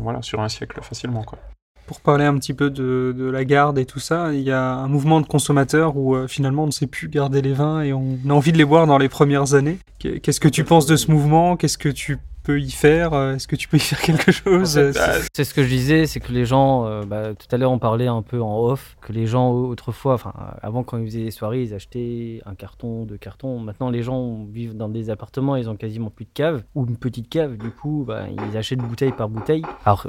[0.00, 1.22] voilà, sur un siècle facilement.
[1.22, 1.38] Quoi.
[1.86, 4.62] Pour parler un petit peu de, de, la garde et tout ça, il y a
[4.62, 7.92] un mouvement de consommateurs où euh, finalement on ne sait plus garder les vins et
[7.92, 9.78] on a envie de les boire dans les premières années.
[9.98, 11.56] Qu'est-ce que tu penses de ce mouvement?
[11.56, 14.92] Qu'est-ce que tu peux y faire Est-ce que tu peux y faire quelque chose en
[14.92, 17.70] fait, C'est ce que je disais, c'est que les gens, euh, bah, tout à l'heure
[17.70, 20.32] on parlait un peu en off, que les gens autrefois, enfin
[20.62, 23.58] avant quand ils faisaient des soirées, ils achetaient un carton, deux cartons.
[23.58, 26.96] Maintenant les gens vivent dans des appartements, ils ont quasiment plus de cave ou une
[26.96, 27.58] petite cave.
[27.58, 29.62] Du coup, bah, ils achètent bouteille par bouteille.
[29.84, 30.08] Alors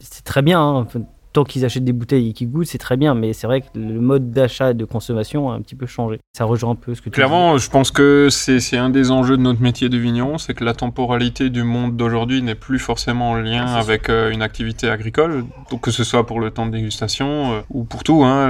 [0.00, 0.60] c'est très bien.
[0.60, 0.86] Hein,
[1.32, 3.66] tant qu'ils achètent des bouteilles et qu'ils goûtent, c'est très bien, mais c'est vrai que
[3.74, 6.18] le mode d'achat et de consommation a un petit peu changé.
[6.36, 7.62] Ça rejoint un peu ce que tu Clairement, dis.
[7.62, 10.74] je pense que c'est un des enjeux de notre métier de vigneron, c'est que la
[10.74, 15.44] temporalité du monde d'aujourd'hui n'est plus forcément en lien ah, avec euh, une activité agricole,
[15.70, 18.24] donc que ce soit pour le temps de dégustation euh, ou pour tout.
[18.24, 18.48] Hein,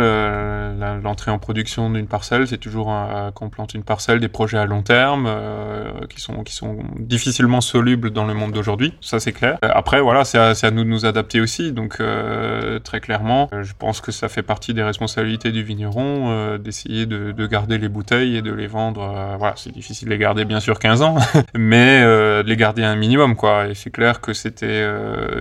[1.03, 4.67] L'entrée en production d'une parcelle, c'est toujours euh, qu'on plante une parcelle, des projets à
[4.67, 9.33] long terme euh, qui, sont, qui sont difficilement solubles dans le monde d'aujourd'hui, ça c'est
[9.33, 9.59] clair.
[9.63, 11.99] Après, voilà, c'est à, à, nous de nous adapter aussi, donc
[12.83, 13.49] très clairement.
[13.63, 17.79] Je pense que ça fait partie des responsabilités du vigneron euh, d'essayer de, de, garder
[17.79, 19.03] les bouteilles et de les vendre.
[19.03, 21.17] Euh, voilà, c'est difficile de les garder bien sûr 15 ans,
[21.55, 23.69] mais euh, de les garder un minimum quoi.
[23.69, 24.87] Et c'est clair que c'était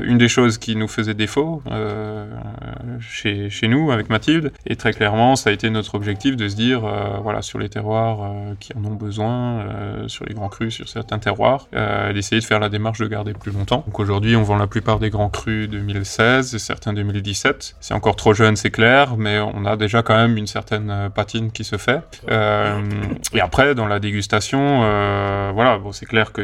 [0.04, 1.62] une des choses qui nous faisait défaut
[3.00, 4.52] chez, chez nous avec Mathilde.
[4.66, 6.82] Et très clairement, ça a été notre objectif de se dire
[7.22, 11.68] voilà sur les terroirs qui en ont besoin, sur les grands crus, sur certains terroirs,
[12.13, 13.84] d'essayer de faire la démarche de garder plus longtemps.
[13.86, 17.75] Donc aujourd'hui, on vend la plupart des grands crus 2016 et certains 2017.
[17.80, 21.51] C'est encore trop jeune, c'est clair, mais on a déjà quand même une certaine patine
[21.51, 22.01] qui se fait.
[22.30, 22.82] Euh,
[23.34, 26.43] et après, dans la dégustation, euh, voilà, bon, c'est clair que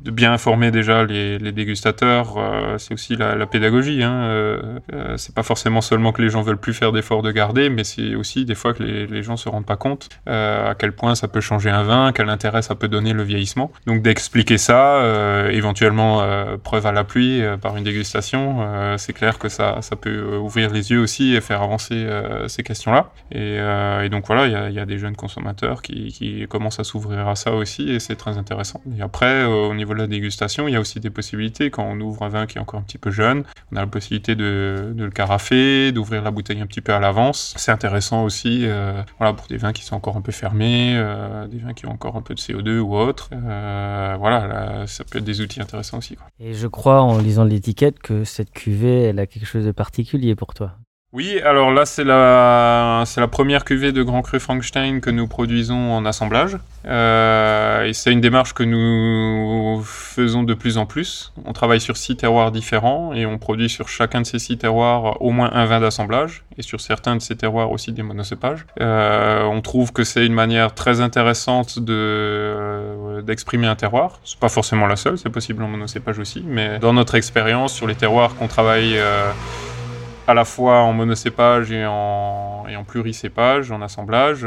[0.00, 4.02] de bien informer déjà les, dégustateurs, euh, c'est aussi la, pédagogie.
[4.02, 4.22] Hein.
[4.22, 4.78] Euh,
[5.16, 8.14] c'est pas forcément seulement que les gens veulent plus faire d'efforts de garder, mais c'est
[8.14, 11.28] aussi des fois que les, les, gens se rendent pas compte à quel point ça
[11.28, 13.70] peut changer un vin, quel intérêt ça peut donner le vieillissement.
[13.86, 15.02] Donc d'expliquer ça,
[15.50, 16.24] éventuellement
[16.62, 21.00] preuve à l'appui par une dégustation, c'est clair que ça, ça peut ouvrir les yeux
[21.00, 22.06] aussi et faire avancer
[22.48, 23.12] ces questions-là.
[23.32, 27.36] Et, et, donc voilà, il y a, des jeunes consommateurs qui, commencent à s'ouvrir à
[27.36, 28.80] ça aussi, et c'est très intéressant.
[28.96, 31.70] Et après, au niveau de la dégustation, il y a aussi des possibilités.
[31.70, 33.86] Quand on ouvre un vin qui est encore un petit peu jeune, on a la
[33.86, 37.54] possibilité de, le carafer, d'ouvrir la bouteille un petit peu à l'avance.
[37.56, 41.46] C'est intéressant aussi euh, voilà, pour des vins qui sont encore un peu fermés, euh,
[41.46, 43.30] des vins qui ont encore un peu de CO2 ou autre.
[43.32, 46.16] Euh, voilà, là, ça peut être des outils intéressants aussi.
[46.38, 49.99] Et je crois, en lisant l'étiquette, que cette cuvée, elle a quelque chose de particulier
[50.36, 50.72] pour toi.
[51.12, 55.26] Oui, alors là c'est la c'est la première cuvée de Grand Cru Frankenstein que nous
[55.26, 56.56] produisons en assemblage.
[56.86, 61.32] Euh, et c'est une démarche que nous faisons de plus en plus.
[61.44, 65.20] On travaille sur six terroirs différents et on produit sur chacun de ces six terroirs
[65.20, 68.64] au moins un vin d'assemblage et sur certains de ces terroirs aussi des monocépages.
[68.80, 74.20] Euh, on trouve que c'est une manière très intéressante de euh, d'exprimer un terroir.
[74.22, 77.88] C'est pas forcément la seule, c'est possible en monocépage aussi, mais dans notre expérience sur
[77.88, 78.96] les terroirs qu'on travaille
[80.30, 84.46] à la fois en monocépage et en, pluricépage, en assemblage,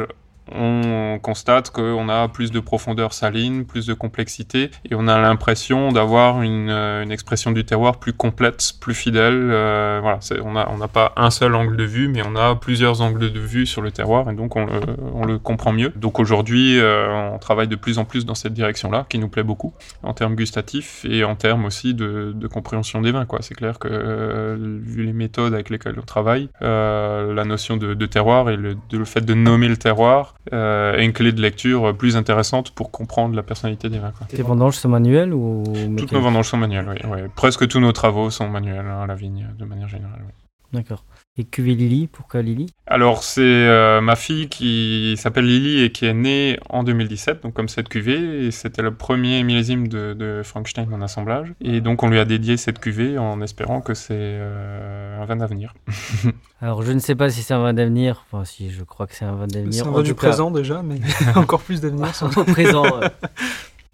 [0.52, 5.92] on constate qu'on a plus de profondeur saline, plus de complexité, et on a l'impression
[5.92, 9.50] d'avoir une, euh, une expression du terroir plus complète, plus fidèle.
[9.52, 13.02] Euh, voilà, on n'a on pas un seul angle de vue, mais on a plusieurs
[13.02, 14.82] angles de vue sur le terroir, et donc on le,
[15.14, 15.92] on le comprend mieux.
[15.96, 19.44] Donc aujourd'hui, euh, on travaille de plus en plus dans cette direction-là, qui nous plaît
[19.44, 23.26] beaucoup, en termes gustatifs et en termes aussi de, de compréhension des vins.
[23.40, 28.50] C'est clair que, vu les méthodes avec lesquelles on travaille, la notion de, de terroir
[28.50, 31.96] et le, de- le fait de nommer le terroir euh, est une clé de lecture
[31.96, 34.12] plus intéressante pour comprendre la personnalité des vins.
[34.12, 34.28] quoi.
[34.28, 35.64] Tes vendanges sont manuelles ou
[35.98, 37.20] Toutes nos vendanges sont manuelles, oui.
[37.36, 40.22] Presque tous nos travaux sont manuels hein, à la vigne, de manière générale.
[40.26, 40.34] oui.
[40.74, 41.04] D'accord.
[41.36, 42.68] Et cuvée Lily, pourquoi Lily?
[42.86, 47.56] Alors, c'est euh, ma fille qui s'appelle Lily et qui est née en 2017, donc
[47.56, 51.52] comme cette cuvée, et c'était le premier millésime de, de Frankenstein en assemblage.
[51.60, 55.38] Et donc, on lui a dédié cette cuvée en espérant que c'est euh, un vin
[55.38, 55.74] d'avenir.
[56.62, 58.26] Alors, je ne sais pas si c'est un vin d'avenir.
[58.32, 59.74] Enfin, si, je crois que c'est un vin d'avenir.
[59.74, 61.00] C'est un En vin du cas, présent déjà, mais
[61.36, 62.06] encore plus d'avenir.
[62.14, 62.86] sans présent.
[63.02, 63.10] euh,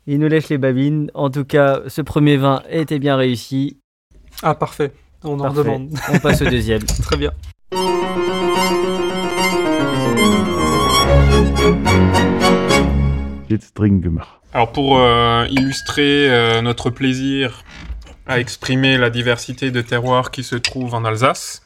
[0.08, 1.10] Il nous lèche les babines.
[1.14, 3.78] En tout cas, ce premier vin était bien réussi.
[4.44, 4.92] Ah, parfait.
[5.24, 5.64] On en Parfait.
[5.64, 5.90] demande.
[6.14, 6.84] On passe au deuxième.
[7.04, 7.32] Très bien.
[14.54, 17.64] Alors, pour euh, illustrer euh, notre plaisir
[18.28, 21.64] à exprimer la diversité de terroirs qui se trouvent en Alsace,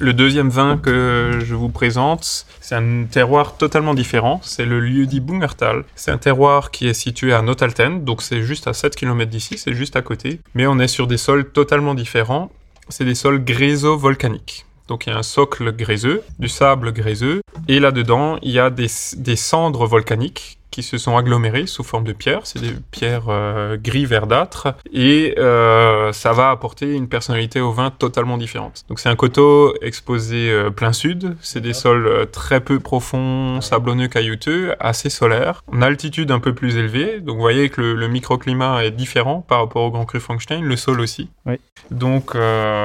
[0.00, 4.40] le deuxième vin que je vous présente, c'est un terroir totalement différent.
[4.42, 5.84] C'est le lieu-dit Bungertal.
[5.94, 9.58] C'est un terroir qui est situé à Notalten, donc c'est juste à 7 km d'ici,
[9.58, 10.40] c'est juste à côté.
[10.54, 12.50] Mais on est sur des sols totalement différents.
[12.88, 14.64] C'est des sols gréso-volcaniques.
[14.88, 18.70] Donc il y a un socle gréseux, du sable gréseux, et là-dedans, il y a
[18.70, 22.40] des, des cendres volcaniques qui se sont agglomérées sous forme de pierres.
[22.44, 27.90] C'est des pierres euh, gris verdâtres et euh, ça va apporter une personnalité au vin
[27.90, 28.84] totalement différente.
[28.88, 31.36] Donc c'est un coteau exposé euh, plein sud.
[31.40, 36.54] C'est des sols euh, très peu profonds, sablonneux, caillouteux, assez solaires, en altitude un peu
[36.54, 37.20] plus élevée.
[37.20, 40.64] Donc vous voyez que le, le microclimat est différent par rapport au Grand Cru Frankenstein,
[40.64, 41.28] le sol aussi.
[41.44, 41.56] Oui.
[41.90, 42.36] Donc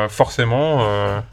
[0.09, 0.85] forcément,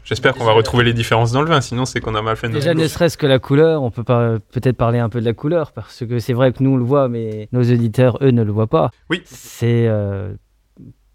[0.03, 1.59] j'espère qu'on va retrouver les différences dans le vin.
[1.59, 4.03] Sinon c'est qu'on a mal fait notre Déjà, ne serait-ce que la couleur, on peut
[4.03, 6.83] peut-être parler un peu de la couleur, parce que c'est vrai que nous on le
[6.83, 8.89] voit, mais nos auditeurs, eux, ne le voient pas.
[9.09, 9.21] Oui.
[9.25, 10.33] C'est euh,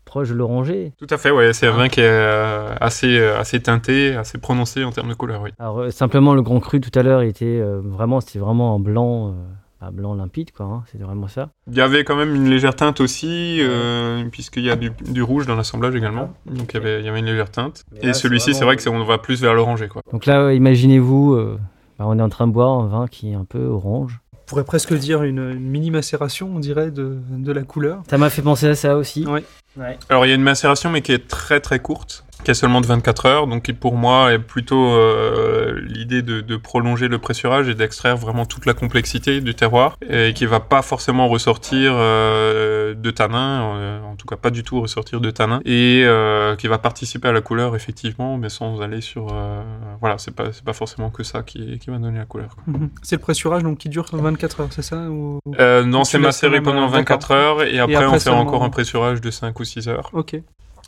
[0.05, 0.92] proche de l'oranger.
[0.98, 1.53] Tout à fait, ouais.
[1.53, 5.14] C'est un vin qui est euh, assez, euh, assez teinté, assez prononcé en termes de
[5.14, 5.51] couleur, oui.
[5.59, 9.35] Alors, simplement, le Grand Cru tout à l'heure, il était vraiment, c'était vraiment en blanc,
[9.81, 10.66] bah, blanc limpide, quoi.
[10.66, 11.51] hein, C'était vraiment ça.
[11.70, 15.22] Il y avait quand même une légère teinte aussi, euh, puisqu'il y a du, du
[15.22, 16.33] rouge dans l'assemblage également.
[16.46, 17.85] Donc il y avait, il y avait une légère teinte.
[17.92, 20.01] Mais Et c'est celui-ci, c'est vrai que c'est- on va plus vers l'orangé, quoi.
[20.11, 21.59] Donc là, imaginez-vous, euh,
[21.98, 24.20] bah, on est en train de boire un vin qui est un peu orange.
[24.49, 28.03] On pourrait presque dire une, une mini macération, on dirait, de, de la couleur.
[28.09, 29.27] Ça m'a fait penser à ça aussi.
[30.09, 32.81] Alors il y a une macération, mais qui est très très courte, qui est seulement
[32.81, 37.19] de 24 heures, donc qui pour moi est plutôt euh, l'idée de, de prolonger le
[37.19, 41.93] pressurage et d'extraire vraiment toute la complexité du terroir, et qui va pas forcément ressortir
[41.95, 46.07] euh, de tanin, euh, en tout cas pas du tout ressortir de tanin, et
[46.59, 49.35] qui va participer à la couleur effectivement, mais sans aller sur...
[50.01, 52.51] voilà, c'est pas, c'est pas forcément que ça qui, qui va donner la couleur.
[52.67, 52.91] Mhm.
[53.03, 55.41] C'est le pressurage donc qui dure 24 heures, c'est ça ou...
[55.47, 57.37] Non, c'est macéré pendant euh, 24 d'accord.
[57.37, 60.11] heures, et après, après on fait encore un pressurage de 5 ou 6 heures.
[60.13, 60.37] Ok,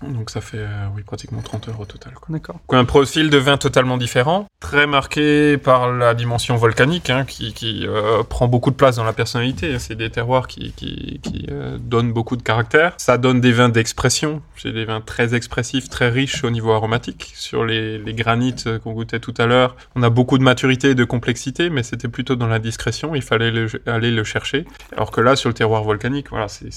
[0.02, 2.14] Donc ça fait euh, oui, pratiquement 30 heures au total.
[2.14, 2.26] Quoi.
[2.30, 2.56] d'accord.
[2.70, 7.86] Un profil de vin totalement différent, très marqué par la dimension volcanique, hein, qui, qui,
[7.88, 9.78] euh, prend beaucoup de place dans la personnalité.
[9.78, 12.92] C'est des terroirs qui, qui, qui, euh, donnent beaucoup de caractère.
[12.98, 14.42] Ça donne des vins d'expression.
[14.56, 17.32] C'est des vins très expressifs, très riches au niveau aromatique.
[17.34, 20.90] Sur les, les granites euh, qu'on goûtait tout à l'heure, on a beaucoup de maturité
[20.90, 23.14] et de complexité, mais c'était plutôt dans la discrétion.
[23.14, 24.66] Il fallait le- aller le chercher.
[24.94, 26.70] Alors que là, sur le terroir volcanique, voilà, c'est-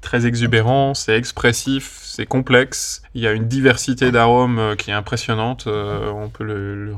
[0.00, 3.02] très exubérant, c'est expressif, c'est complexe.
[3.14, 5.68] Il y a une diversité d'arômes euh, qui est impressionnante.
[5.68, 6.92] Euh, on peut le, le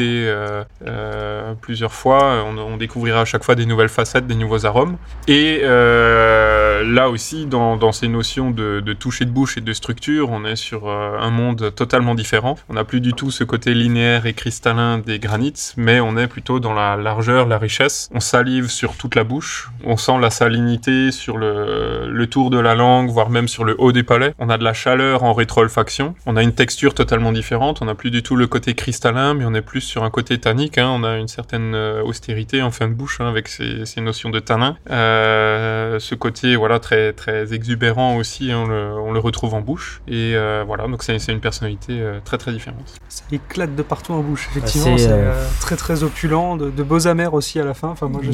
[0.00, 2.44] euh, euh, plusieurs fois.
[2.44, 4.98] On, découvrira à chaque fois des nouvelles facettes, des nouveaux arômes.
[5.26, 10.30] Et euh, là aussi, dans, ces notions de, de toucher de bouche et de structure,
[10.30, 12.56] on est sur un monde totalement différent.
[12.68, 16.28] On n'a plus du tout ce côté linéaire et cristallin des granites, mais on est
[16.28, 18.08] plutôt dans la largeur, la richesse.
[18.14, 19.70] On salive sur toute la bouche.
[19.84, 23.92] On sent la salinité sur le, tour de la langue, voire même sur le haut
[23.92, 24.34] des palais.
[24.38, 26.14] On a de la chaleur en rétro-olfaction.
[26.26, 27.80] On a une texture totalement différente.
[27.80, 30.38] On n'a plus du tout le côté cristallin, mais on est plus sur un côté
[30.38, 30.78] tannique.
[30.78, 30.88] Hein.
[30.90, 34.30] On a une certaine euh, austérité en fin de bouche hein, avec ces, ces, notions
[34.30, 34.76] de tanin.
[34.90, 39.60] Euh, ce côté voilà très très exubérant aussi, hein, on, le, on, le, retrouve en
[39.60, 40.02] bouche.
[40.08, 42.94] Et euh, voilà, donc c'est une personnalité euh, très très différente.
[43.08, 44.48] Ça éclate de partout en bouche.
[44.50, 47.88] Effectivement, c'est euh, très très opulent, de, de, beaux amers aussi à la fin.
[47.88, 48.30] Enfin, moi, je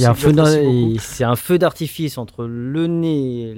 [0.98, 3.54] c'est un feu d'artifice entre le nez,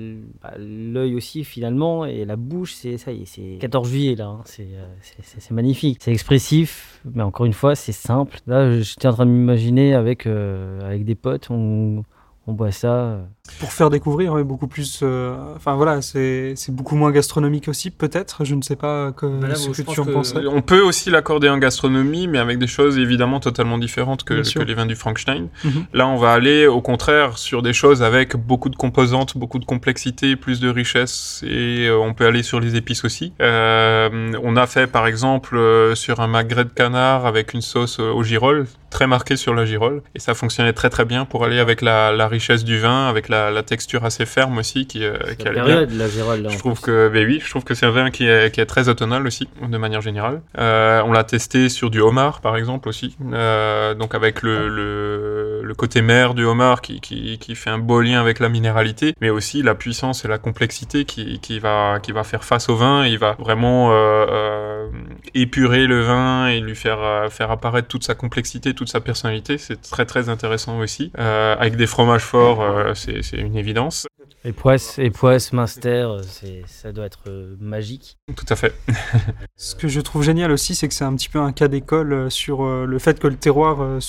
[0.59, 2.75] l'œil aussi finalement, et la bouche.
[2.75, 4.27] C'est ça y est, c'est 14 juillet là.
[4.27, 4.41] Hein.
[4.45, 8.39] C'est magnifique, c'est expressif, mais encore une fois, c'est simple.
[8.47, 12.05] Là, j'étais en train de m'imaginer avec avec des potes, on
[12.47, 13.21] on boit ça.
[13.61, 15.01] Pour faire découvrir, ouais, beaucoup plus.
[15.03, 18.45] Euh, enfin voilà, c'est beaucoup moins gastronomique aussi, peut-être.
[18.45, 20.47] Je ne sais pas que, là, ce que tu en que penserais.
[20.47, 24.63] On peut aussi l'accorder en gastronomie, mais avec des choses évidemment totalement différentes que, que
[24.63, 25.49] les vins du Frankenstein.
[25.65, 25.85] Mm -hmm.
[25.99, 29.69] Là, on va aller au contraire sur des choses avec beaucoup de composantes, beaucoup de
[29.75, 31.17] complexité, plus de richesse,
[31.47, 33.27] et euh, on peut aller sur les épices aussi.
[33.41, 37.97] Euh, on a fait par exemple euh, sur un magret de canard avec une sauce
[38.19, 38.67] au girolles,
[38.97, 41.99] très marquée sur la girole, et ça fonctionnait très très bien pour aller avec la,
[42.21, 45.53] la richesse du vin, avec la, la, texture assez ferme aussi qui, euh, qui la
[45.53, 48.11] période, la girole, là, je trouve que ben oui je trouve que c'est un vin
[48.11, 50.43] qui est, qui est très automnal aussi de manière générale.
[50.59, 53.17] Euh, on l'a testé sur du homard par exemple aussi.
[53.33, 57.79] Euh, donc avec le, le, le, côté mer du homard qui, qui, qui, fait un
[57.79, 61.99] beau lien avec la minéralité mais aussi la puissance et la complexité qui, qui va
[62.01, 63.07] qui va faire face au vin.
[63.07, 64.87] Il va vraiment euh,
[65.35, 69.59] épurer le vin et lui faire faire apparaître toute sa complexité toute sa personnalité.
[69.59, 71.13] C'est très très intéressant aussi.
[71.17, 72.65] Avec des fromages forts
[72.95, 74.07] c'est une évidence.
[74.45, 76.09] Et poisse, et poisse, Minster,
[76.67, 78.17] ça doit être euh, magique.
[78.37, 78.75] Tout à fait.
[79.57, 82.31] Ce que je trouve génial aussi, c'est que c'est un petit peu un cas d'école
[82.31, 84.01] sur euh, le fait que le terroir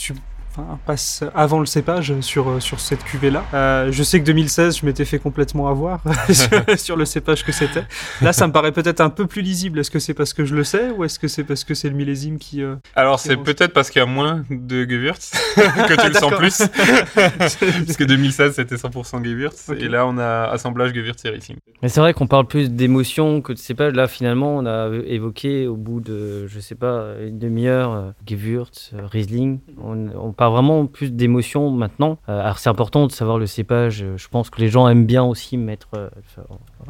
[0.58, 3.44] euh, enfin, passe avant le cépage sur, sur cette cuvée-là.
[3.54, 6.02] Euh, je sais que 2016, je m'étais fait complètement avoir
[6.32, 7.84] sur, sur, le cépage que c'était.
[8.22, 9.80] Là, ça me paraît peut-être un peu plus lisible.
[9.80, 11.90] Est-ce que c'est parce que je le sais ou est-ce que c'est parce que c'est
[11.90, 12.62] le millésime qui...
[12.62, 16.34] Euh, Alors, c'est peut-être parce qu'il y a moins de Gewürz que tu le sens
[16.34, 16.58] plus.
[17.16, 19.70] parce que 2016, c'était 100% Gewürz.
[19.70, 19.86] Okay.
[19.86, 21.58] Et là, on a assemblage Gewürz et Riesling.
[21.82, 23.94] Mais c'est vrai qu'on parle plus d'émotion que de cépage.
[23.94, 28.92] Là, finalement, on a évoqué au bout de, je sais pas, une demi-heure, euh, Gewürz,
[29.12, 29.60] Riesling.
[29.82, 32.18] On, on parle vraiment plus d'émotion maintenant.
[32.30, 34.06] Euh, alors c'est important de savoir le cépage.
[34.16, 36.10] Je pense que les gens aiment bien aussi mettre euh,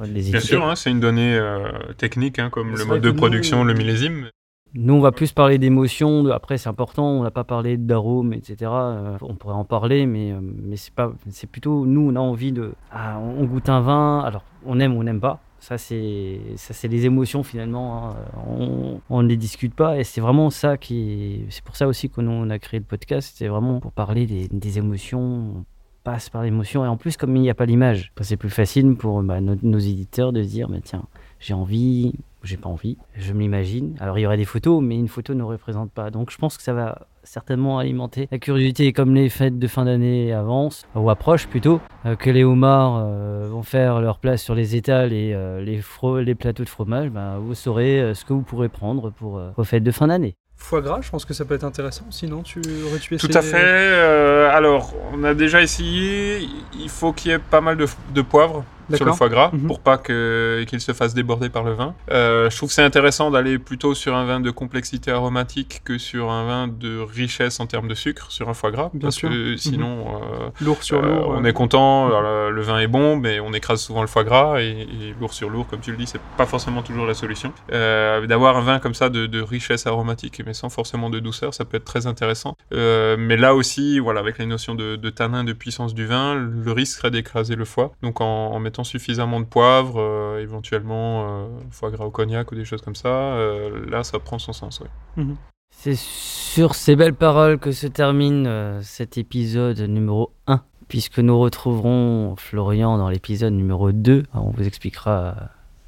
[0.05, 3.59] les Bien sûr, hein, c'est une donnée euh, technique, hein, comme le mode de production,
[3.59, 4.29] nous, le millésime.
[4.73, 6.27] Nous, on va plus parler d'émotion.
[6.27, 7.07] Après, c'est important.
[7.07, 8.69] On n'a pas parlé d'arômes, etc.
[8.71, 11.13] Euh, on pourrait en parler, mais mais c'est pas.
[11.29, 12.73] C'est plutôt nous, on a envie de.
[12.91, 14.19] Ah, on goûte un vin.
[14.19, 15.39] Alors, on aime ou on n'aime pas.
[15.67, 18.11] Ça, c'est les émotions finalement.
[18.11, 19.01] Hein.
[19.09, 21.43] On, ne les discute pas, et c'est vraiment ça qui.
[21.49, 23.35] C'est pour ça aussi que nous on a créé le podcast.
[23.37, 25.65] C'est vraiment pour parler des émotions.
[26.07, 28.95] Passe par l'émotion, et en plus, comme il n'y a pas l'image, c'est plus facile
[28.95, 31.03] pour bah, nos, nos éditeurs de dire, tiens,
[31.41, 33.93] j'ai envie, j'ai pas envie, je me l'imagine.
[33.99, 36.09] Alors il y aurait des photos, mais une photo ne représente pas.
[36.09, 39.83] Donc je pense que ça va certainement alimenter la curiosité, comme les fêtes de fin
[39.83, 44.55] d'année avancent, ou approchent plutôt, euh, que les homards euh, vont faire leur place sur
[44.55, 45.81] les étals et euh, les,
[46.23, 49.83] les, plateaux de fromage, bah, vous saurez ce que vous pourrez prendre pour vos fêtes
[49.83, 50.37] de fin d'année.
[50.57, 52.05] Foie gras, je pense que ça peut être intéressant.
[52.09, 53.55] Sinon, tu aurais tu essayé Tout à fait.
[53.61, 56.49] Euh, alors, on a déjà essayé.
[56.73, 59.67] Il faut qu'il y ait pas mal de, de poivre sur le foie gras -hmm.
[59.67, 61.93] pour pas qu'il qu se fasse déborder par le vin.
[62.11, 65.97] Euh, je trouve que c'est intéressant d'aller plutôt sur un vin de complexité aromatique que
[65.97, 68.89] sur un vin de richesse en termes de sucre sur un foie gras.
[68.93, 69.29] Bien parce sûr.
[69.29, 71.35] que sinon, euh, lourd sur lourd.
[71.39, 74.61] on est content, alors, le vin est bon, mais on écrase souvent le foie gras
[74.61, 77.53] et, et lourd sur lourd, comme tu le dis, c'est pas forcément toujours la solution.
[77.71, 81.53] Euh, D'avoir un vin comme ça de, de, richesse aromatique, mais sans forcément de douceur,
[81.53, 82.55] ça peut être très intéressant.
[82.73, 86.35] Euh, mais là aussi, voilà, avec les notions de, de tanin, de puissance du vin,
[86.35, 87.91] le risque serait d'écraser le foie.
[88.01, 92.55] Donc en, en mettant suffisamment de poivre, euh, éventuellement euh, foie gras au cognac ou
[92.55, 94.79] des choses comme ça, euh, là ça prend son sens.
[94.79, 95.23] Ouais.
[95.23, 95.33] Mmh.
[95.69, 101.37] C'est sur ces belles paroles que se termine euh, cet épisode numéro 1, puisque nous
[101.37, 104.23] retrouverons Florian dans l'épisode numéro 2.
[104.33, 105.35] Alors, on vous expliquera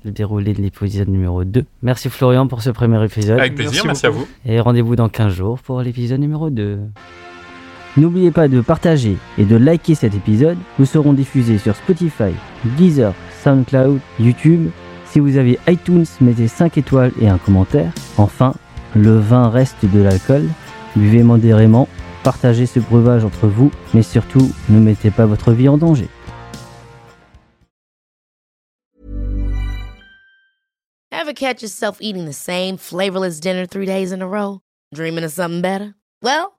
[0.06, 1.66] le déroulé de l'épisode numéro 2.
[1.82, 3.40] Merci Florian pour ce premier épisode.
[3.40, 4.28] Avec plaisir, merci, merci à vous.
[4.46, 6.80] Et rendez-vous dans 15 jours pour l'épisode numéro 2.
[7.98, 10.58] N'oubliez pas de partager et de liker cet épisode.
[10.78, 12.32] Nous serons diffusés sur Spotify,
[12.78, 13.14] Deezer,
[13.44, 14.70] SoundCloud, YouTube.
[15.06, 17.92] Si vous avez iTunes, mettez 5 étoiles et un commentaire.
[18.18, 18.54] Enfin,
[18.96, 20.48] le vin reste de l'alcool.
[20.96, 21.88] Buvez modérément,
[22.24, 26.08] partagez ce breuvage entre vous, mais surtout, ne mettez pas votre vie en danger.
[31.12, 34.62] Ever catch yourself eating the same flavorless dinner three days in a row?
[34.94, 35.94] Dreaming of something better?
[36.24, 36.59] Well,